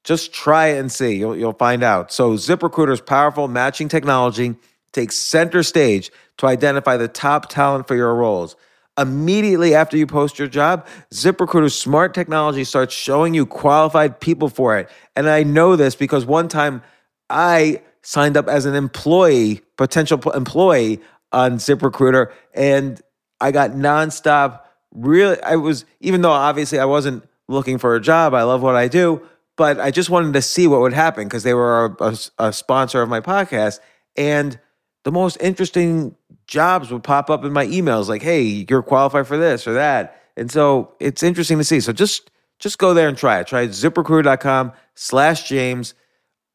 [0.04, 1.16] Just try it and see.
[1.16, 2.12] You'll, you'll find out.
[2.12, 4.56] So ZipRecruiter's powerful matching technology
[4.92, 8.56] takes center stage to identify the top talent for your roles.
[8.96, 14.76] Immediately after you post your job, ZipRecruiter's smart technology starts showing you qualified people for
[14.78, 14.88] it.
[15.14, 16.82] And I know this because one time
[17.30, 20.98] I signed up as an employee, potential employee
[21.30, 22.98] on ZipRecruiter, and
[23.38, 24.62] I got nonstop.
[24.94, 28.76] Really, I was, even though obviously I wasn't looking for a job, I love what
[28.76, 29.20] I do,
[29.58, 32.52] but I just wanted to see what would happen because they were a, a, a
[32.54, 33.80] sponsor of my podcast.
[34.16, 34.58] And
[35.04, 36.16] the most interesting
[36.46, 38.40] jobs would pop up in my emails like, hey,
[38.70, 40.22] you're qualified for this or that.
[40.34, 41.80] And so it's interesting to see.
[41.80, 43.46] So just just go there and try it.
[43.46, 45.92] Try ziprecruiter.com slash James.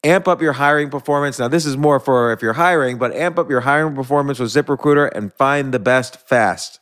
[0.04, 1.40] Amp up your hiring performance.
[1.40, 4.50] Now, this is more for if you're hiring, but amp up your hiring performance with
[4.50, 6.80] ZipRecruiter and find the best fast.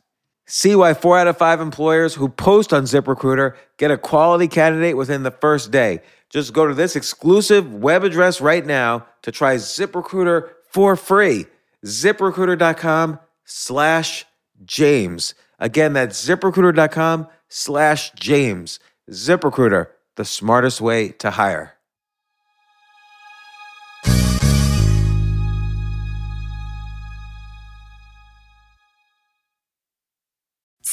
[0.47, 4.97] See why four out of five employers who post on ZipRecruiter get a quality candidate
[4.97, 6.01] within the first day.
[6.29, 11.45] Just go to this exclusive web address right now to try ZipRecruiter for free.
[11.85, 14.25] ZipRecruiter.com slash
[14.65, 15.35] James.
[15.59, 18.79] Again, that's ziprecruiter.com slash James.
[19.09, 21.77] ZipRecruiter, the smartest way to hire.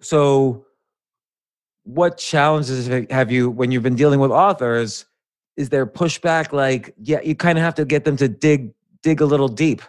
[0.00, 0.66] So,
[1.84, 5.04] what challenges have you when you've been dealing with authors?
[5.56, 6.52] Is there pushback?
[6.52, 9.82] Like, yeah, you kind of have to get them to dig dig a little deep.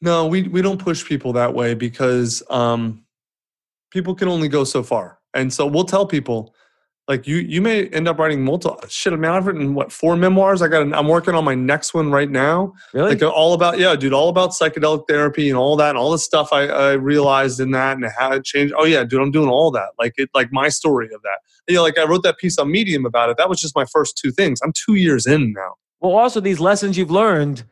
[0.00, 3.04] No, we we don't push people that way because um,
[3.90, 6.54] people can only go so far, and so we'll tell people
[7.10, 9.12] like you you may end up writing multiple shit.
[9.18, 10.62] Man, I've written what four memoirs.
[10.62, 10.82] I got.
[10.82, 12.72] An, I'm working on my next one right now.
[12.92, 13.16] Really?
[13.16, 16.20] Like all about yeah, dude, all about psychedelic therapy and all that, and all the
[16.20, 18.72] stuff I, I realized in that and how it changed.
[18.78, 19.88] Oh yeah, dude, I'm doing all that.
[19.98, 21.40] Like it, like my story of that.
[21.68, 23.36] You know, like I wrote that piece on Medium about it.
[23.38, 24.60] That was just my first two things.
[24.62, 25.74] I'm two years in now.
[26.00, 27.64] well, also these lessons you've learned.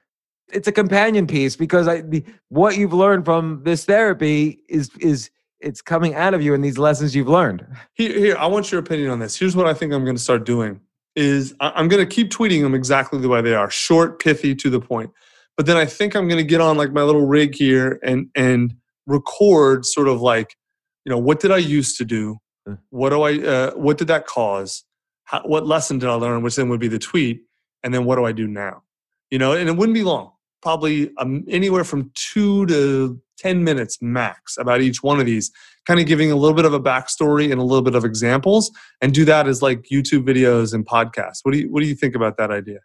[0.51, 5.31] It's a companion piece because I, the, what you've learned from this therapy is is
[5.61, 7.67] it's coming out of you in these lessons you've learned.
[7.95, 9.37] Here, here, I want your opinion on this.
[9.37, 10.81] Here's what I think I'm going to start doing:
[11.17, 14.71] is I'm going to keep tweeting them exactly the way they are, short, pithy, to
[14.71, 15.11] the point.
[15.57, 18.29] But then I think I'm going to get on like my little rig here and
[18.35, 18.75] and
[19.07, 20.57] record sort of like,
[21.05, 22.37] you know, what did I used to do?
[22.67, 22.75] Hmm.
[22.91, 23.39] What do I?
[23.39, 24.85] Uh, what did that cause?
[25.25, 26.43] How, what lesson did I learn?
[26.43, 27.43] Which then would be the tweet,
[27.83, 28.83] and then what do I do now?
[29.31, 30.33] You know, and it wouldn't be long.
[30.63, 35.51] Probably um, anywhere from two to ten minutes max about each one of these
[35.87, 38.71] kind of giving a little bit of a backstory and a little bit of examples
[39.01, 41.39] and do that as like YouTube videos and podcasts.
[41.43, 42.81] What do you what do you think about that idea?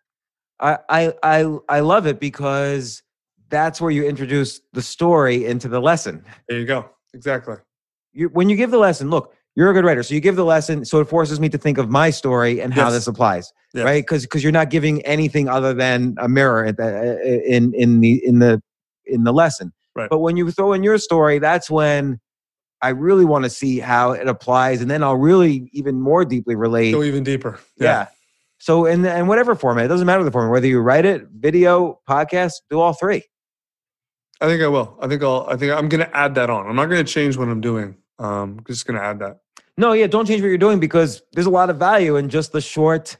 [0.59, 3.01] I I I, I love it because
[3.49, 6.23] that's where you introduce the story into the lesson.
[6.49, 6.89] There you go.
[7.13, 7.57] Exactly.
[8.13, 10.45] You, when you give the lesson, look, you're a good writer, so you give the
[10.45, 12.93] lesson, so it forces me to think of my story and how Yes.
[12.93, 13.85] this applies, Yes.
[13.85, 14.03] right?
[14.03, 18.21] Because because you're not giving anything other than a mirror the, uh, in in the
[18.25, 18.61] in the
[19.05, 19.71] in the lesson.
[19.95, 20.09] Right.
[20.09, 22.19] But when you throw in your story, that's when
[22.81, 26.55] I really want to see how it applies, and then I'll really even more deeply
[26.55, 26.91] relate.
[26.91, 27.59] Go even deeper.
[27.77, 28.07] Yeah.
[28.57, 30.51] So in and whatever format, it doesn't matter the format.
[30.51, 33.23] Whether you write it, video, podcast, do all three.
[34.41, 34.97] I think I will.
[35.01, 36.67] I think I'll I think I'm gonna add that on.
[36.67, 37.95] I'm not gonna change what I'm doing.
[38.19, 39.39] Um I'm just gonna add that.
[39.77, 42.51] No, yeah, don't change what you're doing because there's a lot of value in just
[42.51, 43.17] the short.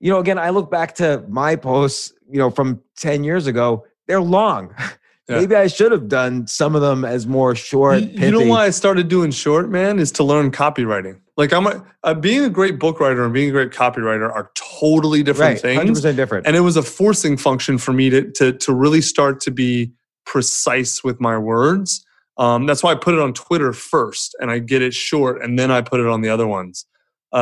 [0.00, 3.86] You know, again, I look back to my posts, you know, from 10 years ago.
[4.06, 4.74] They're long.
[5.28, 5.40] Yeah.
[5.40, 8.00] Maybe I should have done some of them as more short.
[8.02, 11.20] You, you know why I started doing short, man, is to learn copywriting.
[11.36, 14.52] Like I'm a, uh, being a great book writer and being a great copywriter are
[14.54, 16.00] totally different Right, things.
[16.00, 16.46] 100% different.
[16.46, 19.92] and it was a forcing function for me to to to really start to be
[20.24, 22.04] precise with my words.
[22.38, 25.58] Um, that's why I put it on Twitter first, and I get it short, and
[25.58, 26.84] then I put it on the other ones.
[27.32, 27.36] Uh,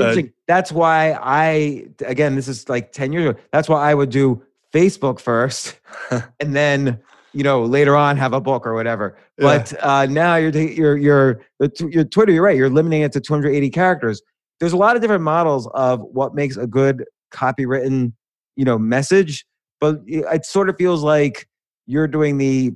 [0.00, 0.22] uh.
[0.46, 3.40] That's why I, again, this is like 10 years ago.
[3.52, 5.78] That's why I would do Facebook first
[6.40, 7.00] and then,
[7.32, 9.16] you know, later on have a book or whatever.
[9.38, 9.58] Yeah.
[9.58, 11.40] But uh, now you're, you're, you're,
[11.78, 12.56] your Twitter, you're right.
[12.56, 14.22] You're limiting it to 280 characters.
[14.58, 18.12] There's a lot of different models of what makes a good copywritten,
[18.56, 19.46] you know, message.
[19.80, 21.48] But it sort of feels like
[21.86, 22.72] you're doing the,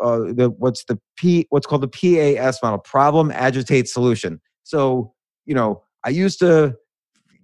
[0.00, 4.40] uh, the what's the P, what's called the PAS model, problem, agitate, solution.
[4.64, 5.12] So,
[5.46, 6.74] you know, I used to,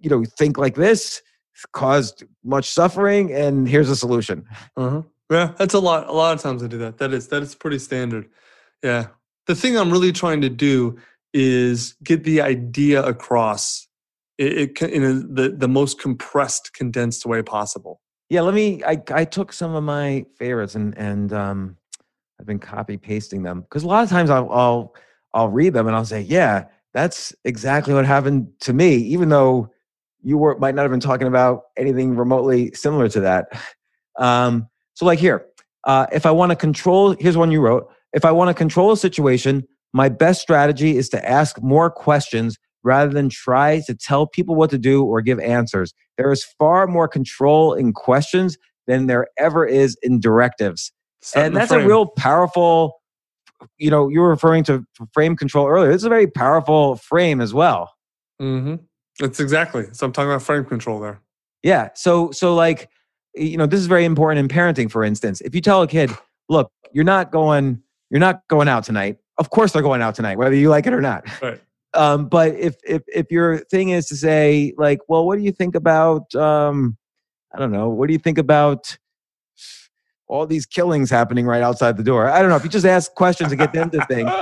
[0.01, 1.23] you know, think like this,
[1.73, 4.45] caused much suffering, and here's a solution.
[4.77, 5.03] Uh-huh.
[5.35, 6.09] Yeah, that's a lot.
[6.09, 6.99] A lot of times I do that.
[6.99, 8.29] That is that is pretty standard.
[8.85, 9.09] Yeah.
[9.47, 10.97] The thing I'm really trying to do
[11.33, 13.89] is get the idea across
[14.39, 18.01] it, it in a, the the most compressed, condensed way possible.
[18.31, 18.83] Yeah, let me.
[18.85, 21.77] I I took some of my favorites and and um,
[22.39, 24.95] I've been copy pasting them because a lot of times I'll, I'll
[25.35, 29.73] I'll read them and I'll say, yeah, that's exactly what happened to me, even though
[30.23, 33.47] you were might not have been talking about anything remotely similar to that.
[34.17, 35.47] Um, so like here,
[35.85, 37.89] uh, if I want to control, here's one you wrote.
[38.13, 42.57] If I want to control a situation, my best strategy is to ask more questions
[42.83, 45.93] rather than try to tell people what to do or give answers.
[46.17, 50.93] There is far more control in questions than there ever is in directives.
[51.23, 53.01] Set and that's a real powerful,
[53.79, 55.91] you know, you were referring to frame control earlier.
[55.91, 57.95] It's a very powerful frame as well.
[58.41, 58.77] Mm-hmm.
[59.19, 59.87] That's exactly.
[59.93, 61.21] So I'm talking about frame control there.
[61.63, 61.89] Yeah.
[61.95, 62.91] So so like
[63.35, 65.41] you know, this is very important in parenting, for instance.
[65.41, 66.11] If you tell a kid,
[66.49, 69.19] look, you're not going, you're not going out tonight.
[69.39, 71.25] Of course they're going out tonight, whether you like it or not.
[71.43, 71.61] Right.
[71.97, 75.53] Um, but if if if your thing is to say, like, well, what do you
[75.53, 76.97] think about um,
[77.55, 78.99] I don't know, what do you think about
[80.27, 82.29] all these killings happening right outside the door?
[82.29, 82.57] I don't know.
[82.57, 84.29] If you just ask questions and get them to think.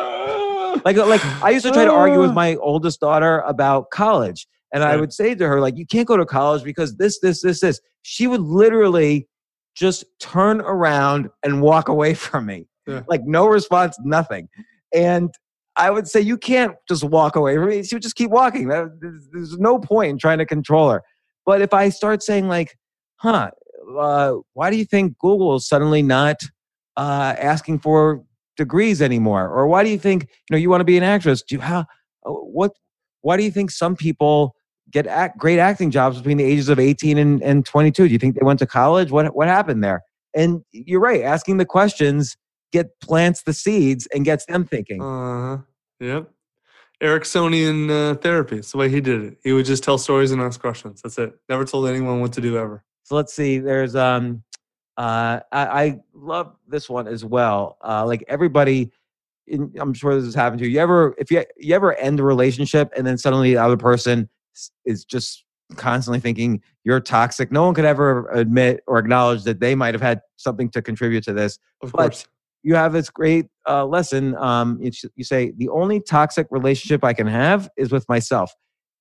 [0.87, 4.47] Like like I used to try to argue with my oldest daughter about college.
[4.73, 7.43] And I would say to her, like, you can't go to college because this, this,
[7.43, 7.81] this, this.
[8.03, 9.29] She would literally
[9.75, 12.67] just turn around and walk away from me.
[12.87, 13.03] Yeah.
[13.09, 14.49] Like no response, nothing.
[14.93, 15.31] And
[15.77, 17.83] I would say, you can't just walk away from me.
[17.83, 18.69] She would just keep walking.
[18.69, 21.03] There's, no point in trying to control her.
[21.47, 22.77] But if I start saying, like,
[23.17, 23.51] huh,
[23.99, 26.43] uh, why do you think Google is suddenly not
[26.97, 28.23] uh, asking for
[28.57, 29.49] degrees anymore?
[29.49, 31.43] Or why do you think, you know, you want to be an actress?
[31.43, 31.81] Do you, how,
[32.27, 32.73] uh, what,
[33.23, 34.55] why do you think some people
[34.93, 38.07] get act, great acting jobs between the ages of 18 and, and 22?
[38.07, 39.11] Do you think they went to college?
[39.11, 40.03] What, what happened there?
[40.35, 42.37] And you're right, asking the questions
[42.73, 45.03] get plants the seeds and gets them thinking.
[45.03, 45.59] Uh-huh.
[46.01, 46.31] Yep.
[47.03, 48.59] Ericksonian uh, therapy.
[48.59, 49.39] It's the way he did it.
[49.43, 51.03] He would just tell stories and ask questions.
[51.03, 51.35] That's it.
[51.49, 52.85] Never told anyone what to do ever.
[53.03, 53.59] So let's see.
[53.59, 54.43] There's um,
[54.97, 57.77] uh, I, I love this one as well.
[57.85, 58.93] Uh, like everybody,
[59.49, 60.73] in, I'm sure this has happened to you.
[60.73, 64.29] You ever, if you you ever end a relationship and then suddenly the other person
[64.85, 65.45] is just
[65.77, 67.51] constantly thinking you're toxic.
[67.51, 71.25] No one could ever admit or acknowledge that they might have had something to contribute
[71.25, 71.59] to this.
[71.83, 72.27] Of But- course.
[72.63, 74.37] you have this great uh, lesson.
[74.37, 78.53] Um, it's, you say the only toxic relationship I can have is with myself.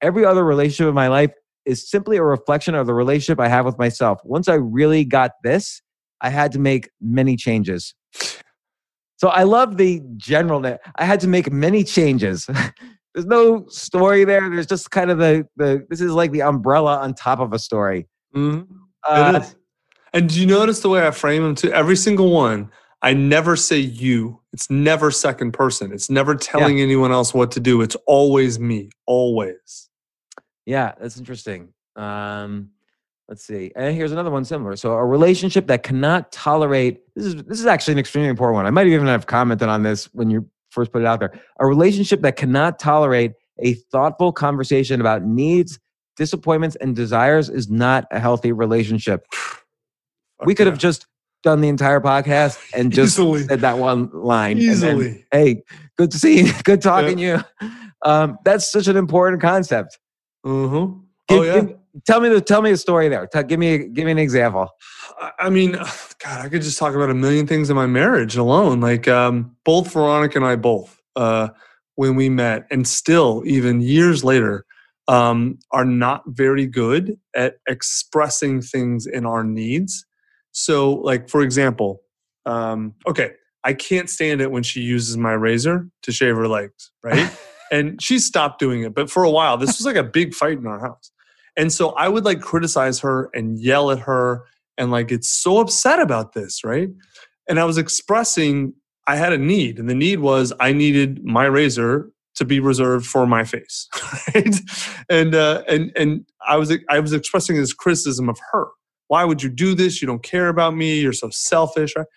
[0.02, 1.32] Every other relationship in my life
[1.66, 4.20] is simply a reflection of the relationship I have with myself.
[4.24, 5.82] Once I really got this,
[6.22, 7.93] I had to make many changes.
[9.18, 10.60] So I love the general.
[10.62, 12.47] net- I had to make many changes.
[13.14, 14.49] There's no story there.
[14.49, 15.86] There's just kind of the the.
[15.89, 18.07] This is like the umbrella on top of a story.
[18.36, 18.68] Mhm.
[19.07, 19.55] Uh, it is.
[20.14, 21.72] And do you notice the way I frame them too?
[21.72, 22.70] Every single one,
[23.01, 24.41] I never say you.
[24.53, 25.91] It's never second person.
[25.93, 27.82] It's never telling anyone else what to do.
[27.82, 28.89] It's always me.
[29.05, 29.89] Always.
[30.66, 31.70] Yeah, that's interesting.
[31.95, 32.70] Um,
[33.30, 33.72] let's see.
[33.76, 34.76] And here's another one similar.
[34.76, 38.66] So a relationship that cannot tolerate this is this is actually an extremely important one.
[38.66, 41.39] I might even have commented on this when you first put it out there.
[41.59, 45.80] A relationship that cannot tolerate a thoughtful conversation about needs,
[46.17, 49.26] disappointments, and desires is not a healthy relationship.
[50.45, 50.72] we could yeah.
[50.72, 51.05] have just
[51.43, 53.43] done the entire podcast and just Easily.
[53.43, 54.57] said that one line.
[54.57, 55.26] and then, easily.
[55.32, 55.63] hey,
[55.97, 56.53] good to see you.
[56.63, 57.67] Good talking to you.
[58.03, 59.99] Um, that's such an important concept.
[60.43, 60.88] Uh-huh.
[61.28, 61.59] Give- oh yeah.
[61.61, 63.27] give- tell me the tell me a story there.
[63.27, 64.69] Tell, give me give me an example.
[65.19, 65.71] I- I mean,
[66.23, 68.79] God, I could just talk about a million things in my marriage alone.
[68.81, 71.49] Like um, both Veronica and I both, uh,
[71.95, 74.65] when we met, and still even years later,
[75.07, 80.05] um, are not very good at expressing things in our needs.
[80.51, 82.01] So, like for example,
[82.45, 83.31] um, okay,
[83.63, 87.31] I can't stand it when she uses my razor to shave her legs, right?
[87.71, 90.57] and she stopped doing it, but for a while, this was like a big fight
[90.57, 91.11] in our house.
[91.58, 94.45] And so I would like criticize her and yell at her
[94.78, 96.89] and like get so upset about this, right?
[97.47, 98.74] And I was expressing
[99.08, 103.06] I had a need, and the need was I needed my razor to be reserved
[103.06, 103.88] for my face,
[104.36, 104.56] right?
[105.10, 108.68] And uh, and and I was I was expressing this criticism of her.
[109.08, 110.02] Why would you do this?
[110.02, 111.02] You don't care about me.
[111.02, 112.08] You're so selfish, right?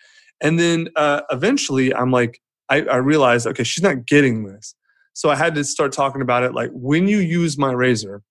[0.41, 4.75] And then uh, eventually, I'm like, I, I realized, okay, she's not getting this.
[5.13, 6.53] So I had to start talking about it.
[6.53, 8.21] Like when you use my razor,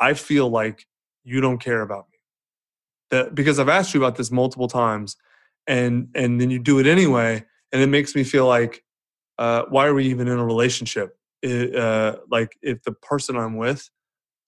[0.00, 0.86] I feel like
[1.24, 2.18] you don't care about me.
[3.10, 5.16] That because I've asked you about this multiple times,
[5.66, 8.84] and and then you do it anyway, and it makes me feel like,
[9.38, 11.16] uh, why are we even in a relationship?
[11.44, 13.88] I- uh, like if the person I'm with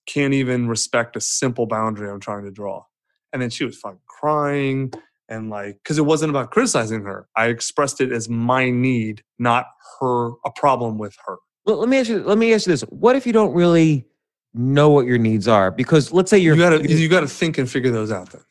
[0.06, 2.84] can't even respect a simple boundary I'm trying to draw.
[3.32, 4.92] And then she was fucking crying
[5.28, 7.28] and like because it wasn't about criticizing her.
[7.36, 9.66] I expressed it as my need, not
[10.00, 11.36] her a problem with her.
[11.64, 12.24] Let me ask you.
[12.24, 14.06] Let me ask you this: What if you don't really
[14.54, 15.70] know what your needs are?
[15.70, 18.42] Because let's say you're You gotta you- you gotta think and figure those out then.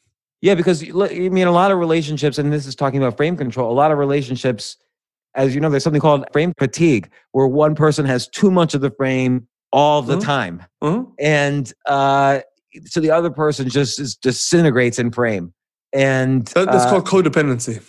[0.41, 0.55] yeah.
[0.55, 3.71] Because I mean, a lot of relationships, and this is talking about frame control.
[3.71, 4.77] A lot of relationships,
[5.35, 8.81] as you know, there's something called frame fatigue, where one person has too much of
[8.81, 10.21] the frame all the Mhm.
[10.23, 11.03] time, Uh-huh.
[11.19, 12.39] and uh,
[12.85, 15.53] so the other person just is, disintegrates in frame.
[15.93, 17.81] And That, that's uh, called codependency.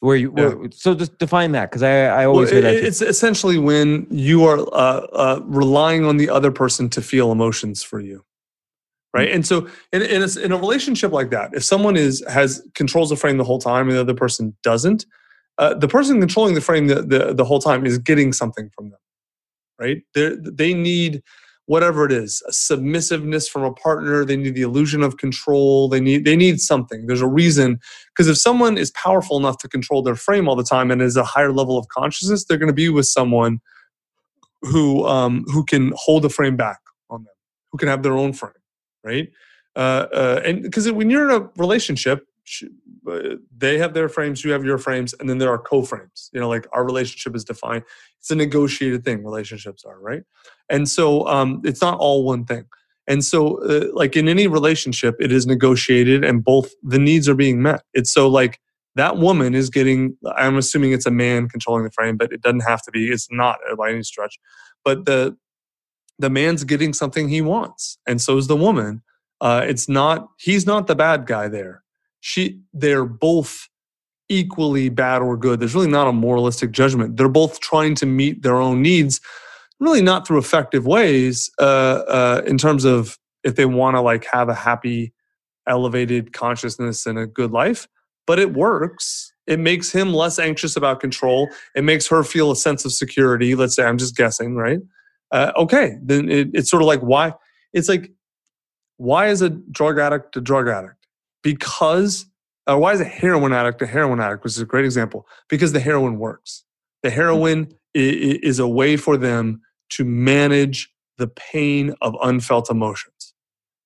[0.00, 0.32] Where you.
[0.36, 0.48] yeah.
[0.54, 2.80] Where, so just define that, because I I Well, always hear it- that.
[2.80, 2.86] too.
[2.86, 7.82] it's essentially when you are uh, uh, relying on the other person to feel emotions
[7.82, 8.24] for you,
[9.14, 9.30] right?
[9.30, 13.10] And so, in in a, in a relationship like that, if someone is has controls
[13.10, 15.06] the frame the whole time and the other person doesn't,
[15.58, 18.90] uh, the person controlling the frame the, the the whole time is getting something from
[18.90, 19.00] them,
[19.78, 20.02] right?
[20.14, 21.22] They they need
[21.70, 26.00] whatever it is a submissiveness from a partner they need the illusion of control they
[26.00, 27.78] need they need something there's a reason
[28.20, 31.16] because if someone is powerful enough to control their frame all the time and is
[31.16, 33.60] a higher level of consciousness, they're going to be with someone
[34.62, 37.34] who um, who can hold the frame back on them,
[37.72, 38.52] who can have their own frame,
[39.04, 39.30] right?
[39.76, 42.29] Uh, uh, and because when you're in a relationship, sh-
[43.56, 46.30] they have their frames, you have your frames, and then there are co-frames.
[46.32, 47.84] You know, like our relationship is defined.
[48.18, 49.24] It's a negotiated thing.
[49.24, 50.22] Relationships are right,
[50.68, 52.66] and so um, it's not all one thing.
[53.10, 57.34] And so, uh, like in any relationship, it is negotiated and both the needs are
[57.34, 57.82] being met.
[57.92, 58.60] It's so like
[58.94, 62.60] that woman is getting, I'm assuming it's a man controlling the frame, but it doesn't
[62.60, 63.08] have to be.
[63.08, 64.38] It's not uh, by any stretch.
[64.84, 65.36] But the,
[66.20, 67.98] the man's getting something he wants.
[68.06, 69.02] And so is the woman.
[69.40, 71.82] Uh, it's not, he's not the bad guy there.
[72.20, 73.68] She, they're both
[74.28, 75.60] equally bad or good.
[75.60, 77.16] There's really not a moralistic judgment.
[77.16, 79.20] They're both trying to meet their own needs
[79.80, 81.62] really not through effective ways uh,
[82.06, 85.12] uh, in terms of if they want to like have a happy
[85.66, 87.88] elevated consciousness and a good life
[88.26, 91.48] but it works It makes him less anxious about control.
[91.74, 93.56] It makes her feel a sense of security.
[93.56, 94.78] Let's say I'm just guessing, right?
[95.32, 97.34] Uh, okay, then it, it's sort of like why
[97.72, 98.12] it's like
[98.98, 100.99] why is a drug addict a drug addict?
[101.42, 102.26] Because
[102.70, 104.44] uh, why is a heroin addict a heroin addict?
[104.44, 106.64] Which is a great example because the heroin works.
[107.02, 113.34] The heroin i- is a way for them to manage the pain of unfelt emotions.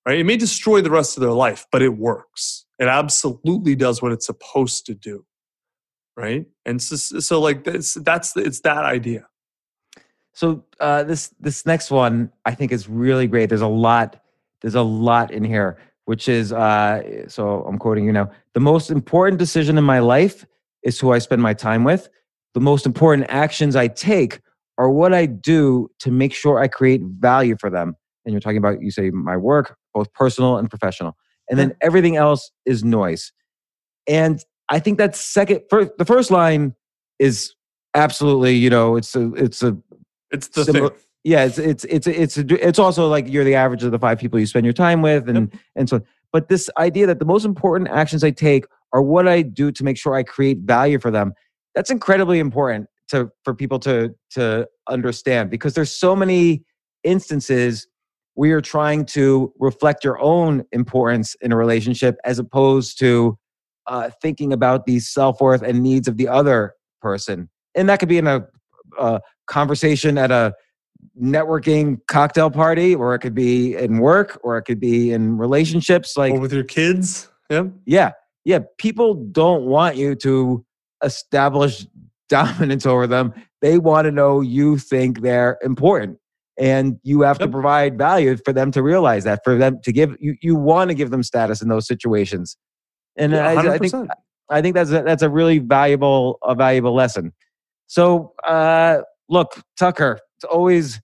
[0.06, 0.18] Right?
[0.18, 2.66] It may destroy the rest of their life, but it works.
[2.78, 5.24] It absolutely does what it's supposed to do.
[6.16, 6.46] Right?
[6.66, 9.26] And so, so like that's that's it's that idea.
[10.34, 13.48] So uh, this this next one I think is really great.
[13.48, 14.20] There's a lot
[14.60, 18.30] there's a lot in here, which is uh, so I'm quoting you now.
[18.54, 20.44] The most important decision in my life
[20.82, 22.08] is who I spend my time with.
[22.54, 24.40] The most important actions I take
[24.78, 27.94] are what I do to make sure I create value for them.
[28.24, 31.16] And you're talking about you say my work, both personal and professional,
[31.48, 33.32] and then everything else is noise.
[34.06, 36.74] And I think that second, first, the first line
[37.18, 37.54] is
[37.94, 39.76] absolutely, you know, it's a it's a
[40.30, 40.98] It's the Similar- thing.
[41.24, 44.18] Yeah, it's it's it's it's a, it's also like you're the average of the five
[44.18, 46.00] people you spend your time with, and and so.
[46.32, 49.84] But this idea that the most important actions I take are what I do to
[49.84, 51.32] make sure I create value for them.
[51.74, 56.62] That's incredibly important to for people to to understand because there's so many
[57.04, 57.86] instances
[58.34, 63.38] where you're trying to reflect your own importance in a relationship as opposed to
[63.86, 68.10] uh, thinking about the self worth and needs of the other person, and that could
[68.10, 68.42] be in a,
[68.98, 70.52] a conversation at a
[71.20, 76.16] networking cocktail party or it could be in work or it could be in relationships
[76.16, 77.28] like or with your kids.
[77.50, 77.72] Yep.
[77.84, 78.12] yeah
[78.44, 80.64] yeah people don't want you to
[81.02, 81.86] establish
[82.28, 86.18] dominance over them they want to know you think they're important
[86.58, 90.16] and you have to provide value for them to realize that for them to give
[90.20, 92.56] you you want to give them status in those situations
[93.16, 93.92] and Yeah, I, I think
[94.50, 97.32] I think that's a, that's a really valuable a valuable lesson.
[97.86, 98.98] So uh,
[99.28, 101.00] look, Tucker, it's always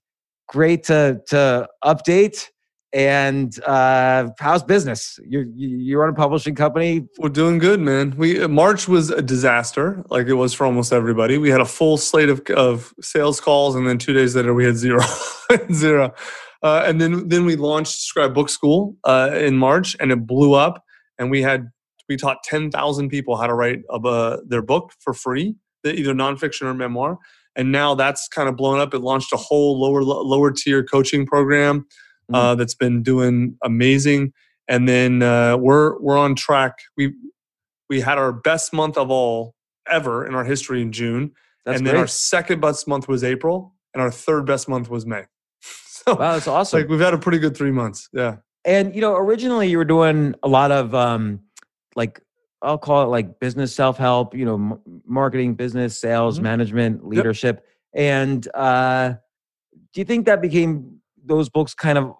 [0.47, 2.47] great to to update.
[2.93, 5.17] And uh, how's business?
[5.25, 7.07] You- you're on a publishing company.
[7.19, 8.13] We're doing good, man.
[8.17, 11.37] We March was a disaster, like it was for almost everybody.
[11.37, 14.65] We had a full slate of, of sales calls, and then two days later, we
[14.65, 15.01] had zero,
[15.71, 16.13] zero.
[16.63, 20.53] Uh, and then then we launched Scribe Book School uh, in March, and it blew
[20.53, 20.83] up.
[21.17, 21.69] And we had
[22.09, 25.55] we taught ten thousand people how to write a, uh, their book for free,
[25.85, 27.17] either nonfiction or memoir.
[27.55, 28.93] And now that's kind of blown up.
[28.93, 31.85] It launched a whole lower lower tier coaching program
[32.33, 34.31] uh, that's been doing amazing.
[34.67, 36.77] And then uh, we're we're on track.
[36.95, 37.13] We
[37.89, 39.53] we had our best month of all
[39.89, 41.31] ever in our history in June,
[41.65, 41.91] That's and great.
[41.93, 45.23] then our second best month was April, and our third best month was May.
[46.03, 46.79] So wow, that's awesome.
[46.79, 48.09] like we've had a pretty good three months.
[48.11, 48.37] Yeah.
[48.65, 51.41] and you know, originally you were doing a lot of um,
[51.95, 52.19] like
[52.61, 54.35] I'll call it like business self help.
[54.35, 56.43] You know, m- marketing, business, sales, Mhm.
[56.43, 57.65] management, leadership.
[57.93, 59.13] And uh,
[59.93, 62.15] do you think that became those books kind of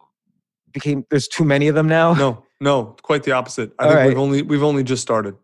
[0.73, 1.05] became?
[1.09, 2.13] There's too many of them now.
[2.13, 3.71] No, no, quite the opposite.
[3.79, 4.07] I All think right.
[4.09, 5.35] we've only we've only just started.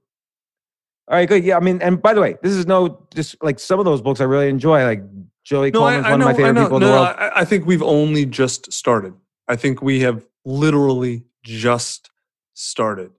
[1.10, 1.44] All right, good.
[1.46, 4.02] Yeah, I mean, and by the way, this is no just like some of those
[4.02, 4.84] books I really enjoy.
[4.84, 5.02] Like
[5.46, 7.16] Joey No, I, Coleman's I one know, of my favorite people in no, the world.
[7.18, 9.14] I, I think we've only just started.
[9.48, 12.10] I think we have literally just
[12.56, 13.12] started.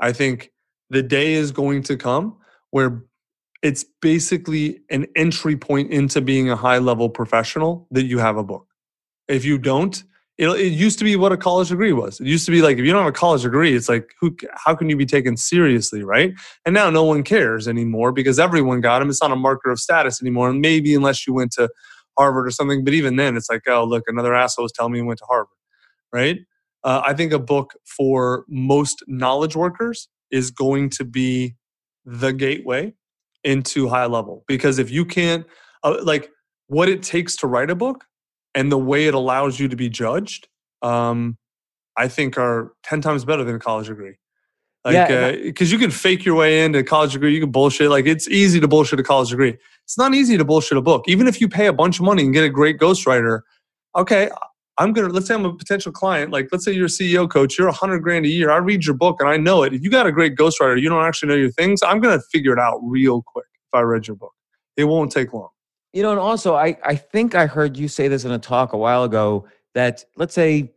[0.00, 0.50] I think
[0.94, 2.36] the day is going to come
[2.70, 3.04] where
[3.62, 8.44] it's basically an entry point into being a high level professional that you have a
[8.44, 8.66] book.
[9.26, 10.02] If you don't,
[10.36, 12.20] it, it used to be what a college degree was.
[12.20, 14.36] It used to be like if you don't have a college degree, it's like who?
[14.52, 16.34] How can you be taken seriously, right?
[16.66, 19.08] And now no one cares anymore because everyone got them.
[19.08, 20.50] It's not a marker of status anymore.
[20.50, 21.70] And maybe unless you went to
[22.18, 24.98] Harvard or something, but even then, it's like, oh look, another asshole was telling me
[24.98, 25.56] he went to Harvard,
[26.12, 26.40] right?
[26.82, 31.54] Uh, I think a book for most knowledge workers is going to be
[32.04, 32.92] the gateway
[33.44, 34.44] into high level.
[34.48, 35.46] Because if you can't
[35.84, 36.30] uh, like
[36.66, 38.04] what it takes to write a book
[38.54, 40.48] and the way it allows you to be judged
[40.82, 41.36] um,
[41.96, 44.16] i think are 10 times better than a college degree.
[44.84, 47.50] Like Yeah, and because you can fake your way into a college degree you can
[47.50, 49.56] bullshit like it's easy to bullshit a college degree.
[49.84, 51.04] It's not easy to bullshit a book.
[51.06, 53.40] Even if you pay a bunch of money and get a great ghostwriter
[53.96, 54.28] okay
[54.78, 57.58] i'm gonna let's say i'm a potential client like let's say you're a ceo coach
[57.58, 59.82] you're a hundred grand a year i read your book and i know it if
[59.82, 62.58] you got a great ghostwriter you don't actually know your things i'm gonna figure it
[62.58, 64.32] out real quick if i read your book
[64.76, 65.48] it won't take long
[65.92, 68.72] You know, and also I I think I heard you say this in a talk
[68.72, 70.72] a while ago that let's say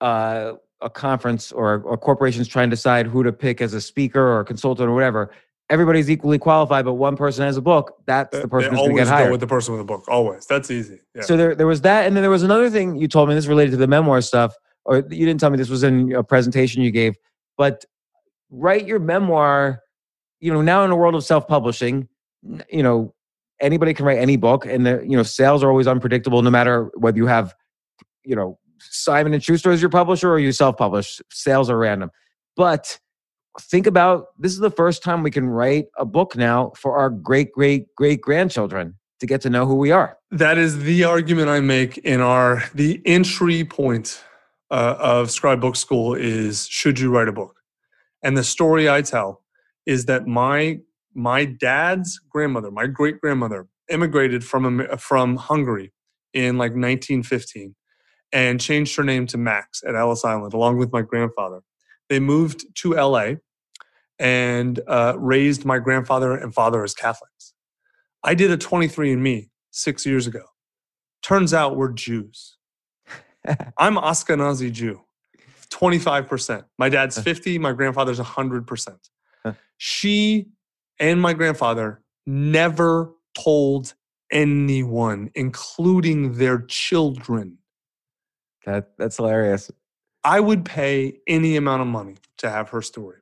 [0.00, 4.20] uh, a conference or a corporation's trying to decide who to pick as a speaker
[4.20, 5.32] or a consultant or whatever.
[5.72, 7.86] Everybody's equally qualified, but one person has a book.
[8.06, 9.90] That's the person they who's going to always get go with the person with the
[9.92, 12.68] book always that's easy yeah So there, there was that, and then there was another
[12.68, 13.34] thing you told me.
[13.34, 14.54] This related to the memoir stuff,
[14.84, 17.14] or you didn't tell me this was in a presentation you gave.
[17.56, 17.84] But
[18.50, 19.80] write your memoir.
[20.42, 22.08] you know, now in a world of self-publishing,
[22.68, 23.14] you know,
[23.60, 26.90] anybody can write any book, and the, you know, sales are always unpredictable, no matter
[26.96, 27.54] whether you have,
[28.24, 31.20] you know, Simon and Schuster as your publisher or you self-publish.
[31.30, 32.10] Sales are random,
[32.56, 32.98] but
[33.60, 37.10] think about this is the first time we can write a book now for our
[37.10, 40.18] great great great grandchildren to get to know who we are.
[40.30, 44.22] That is the argument I make in our the entry point
[44.70, 47.56] uh, of Scribe Book School is should you write a book?
[48.22, 49.42] And the story I tell
[49.86, 50.80] is that my
[51.14, 55.92] my dad's grandmother, my great grandmother, immigrated from from Hungary
[56.32, 57.74] in like 1915
[58.32, 61.60] and changed her name to Max at Ellis Island along with my grandfather.
[62.12, 63.36] They moved to LA
[64.18, 67.54] and uh, raised my grandfather and father as Catholics.
[68.22, 70.42] I did a 23andMe six years ago.
[71.22, 72.58] Turns out we're Jews.
[73.78, 75.00] I'm Ashkenazi Jew,
[75.70, 76.64] 25%.
[76.76, 78.98] My dad's 50, my grandfather's 100%.
[79.78, 80.48] She
[81.00, 83.94] and my grandfather never told
[84.30, 87.56] anyone, including their children.
[88.66, 89.70] That that's hilarious.
[90.24, 93.18] I would pay any amount of money to have her story.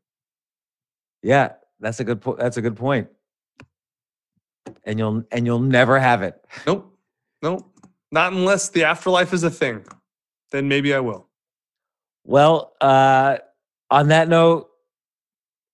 [1.22, 3.08] Yeah, that's a good po- that's a good point.
[4.84, 6.44] And you'll and you'll never have it.
[6.66, 6.96] Nope.
[7.42, 7.66] Nope.
[8.12, 9.84] Not unless the afterlife is a thing.
[10.50, 11.28] Then maybe I will.
[12.24, 13.38] Well, uh,
[13.90, 14.68] on that note,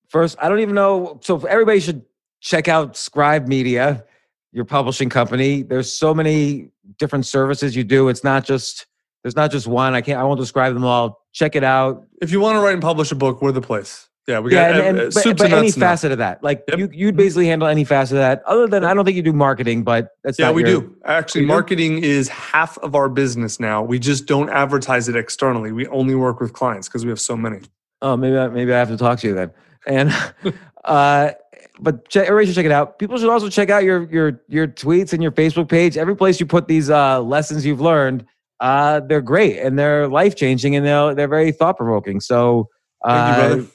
[0.09, 1.18] first, I don't even know.
[1.22, 2.03] So everybody should
[2.41, 4.05] check out Scribe Media,
[4.53, 5.62] your publishing company.
[5.62, 8.09] There's so many different services you do.
[8.09, 8.87] It's not just
[9.27, 9.93] there's not just one.
[9.93, 10.20] I can't.
[10.20, 11.20] I won't describe them all.
[11.33, 12.07] Check it out.
[12.22, 14.09] If you want to write and publish a book, we're the place.
[14.29, 15.72] Yeah, we yeah, got and, and- uh, but, but any now.
[15.72, 16.79] facet of that, like Yep.
[16.79, 18.45] you, you'd basically handle any facet of that.
[18.47, 20.97] Other than I don't think you do marketing, but that's Yeah, we your- do.
[21.07, 21.47] Actually, do?
[21.49, 23.83] marketing is half of our business now.
[23.83, 25.72] We just don't advertise it externally.
[25.72, 27.62] We only work with clients because we have so many.
[28.03, 29.51] Oh, maybe I, maybe I have to talk to you then.
[29.89, 30.14] And
[30.85, 31.33] uh,
[31.81, 33.01] but check, everybody should check it out.
[33.01, 35.97] People should also check out your your your tweets and your Facebook page.
[35.97, 38.24] Every place you put these uh, lessons you've learned,
[38.61, 42.20] uh, they're great and they're life changing and they're they're very thought provoking.
[42.20, 42.68] So
[43.04, 43.66] Thank you, uh.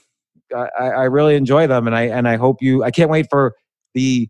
[0.53, 2.84] I, I really enjoy them, and I and I hope you.
[2.84, 3.55] I can't wait for
[3.93, 4.27] the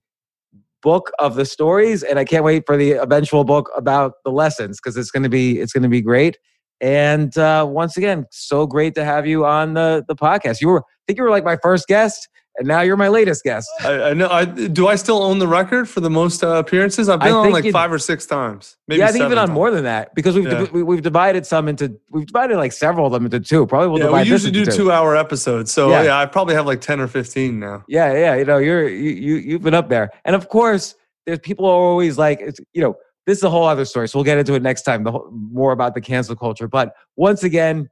[0.82, 4.80] book of the stories, and I can't wait for the eventual book about the lessons
[4.80, 6.38] because it's going to be it's going to be great.
[6.80, 10.62] And uh, once again, so great to have you on the the podcast.
[10.62, 12.28] You were, I think you were like my first guest,
[12.58, 13.70] and now you're my latest guest.
[13.82, 14.28] I, I know.
[14.30, 17.10] I, do I still own the record for the most uh, appearances?
[17.10, 18.78] I've been on like five or six times.
[18.88, 20.66] Maybe yeah, I think even seven on more than that because we've Yeah.
[20.72, 23.66] we, we've divided some into we've divided like several of them into two.
[23.66, 24.72] Probably we'll yeah, divide we usually do two.
[24.72, 26.04] two-hour episodes, so Yeah.
[26.04, 26.20] yeah.
[26.20, 27.84] I probably have like ten or fifteen now.
[27.88, 30.96] Yeah, yeah, you know, you're you you you've been up there, and of course,
[31.26, 32.96] there's people are always like, it's, you know,
[33.28, 34.08] this is a whole other story.
[34.08, 35.04] So we'll get into it next time.
[35.04, 36.68] The whole, more about the cancel culture.
[36.68, 37.90] But once again,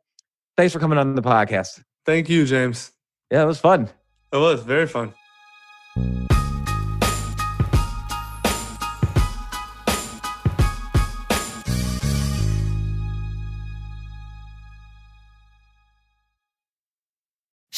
[0.57, 1.83] thanks for coming on the podcast.
[2.05, 2.91] Thank you, James.
[3.31, 3.89] Yeah, it was fun.
[4.31, 5.13] It was very fun.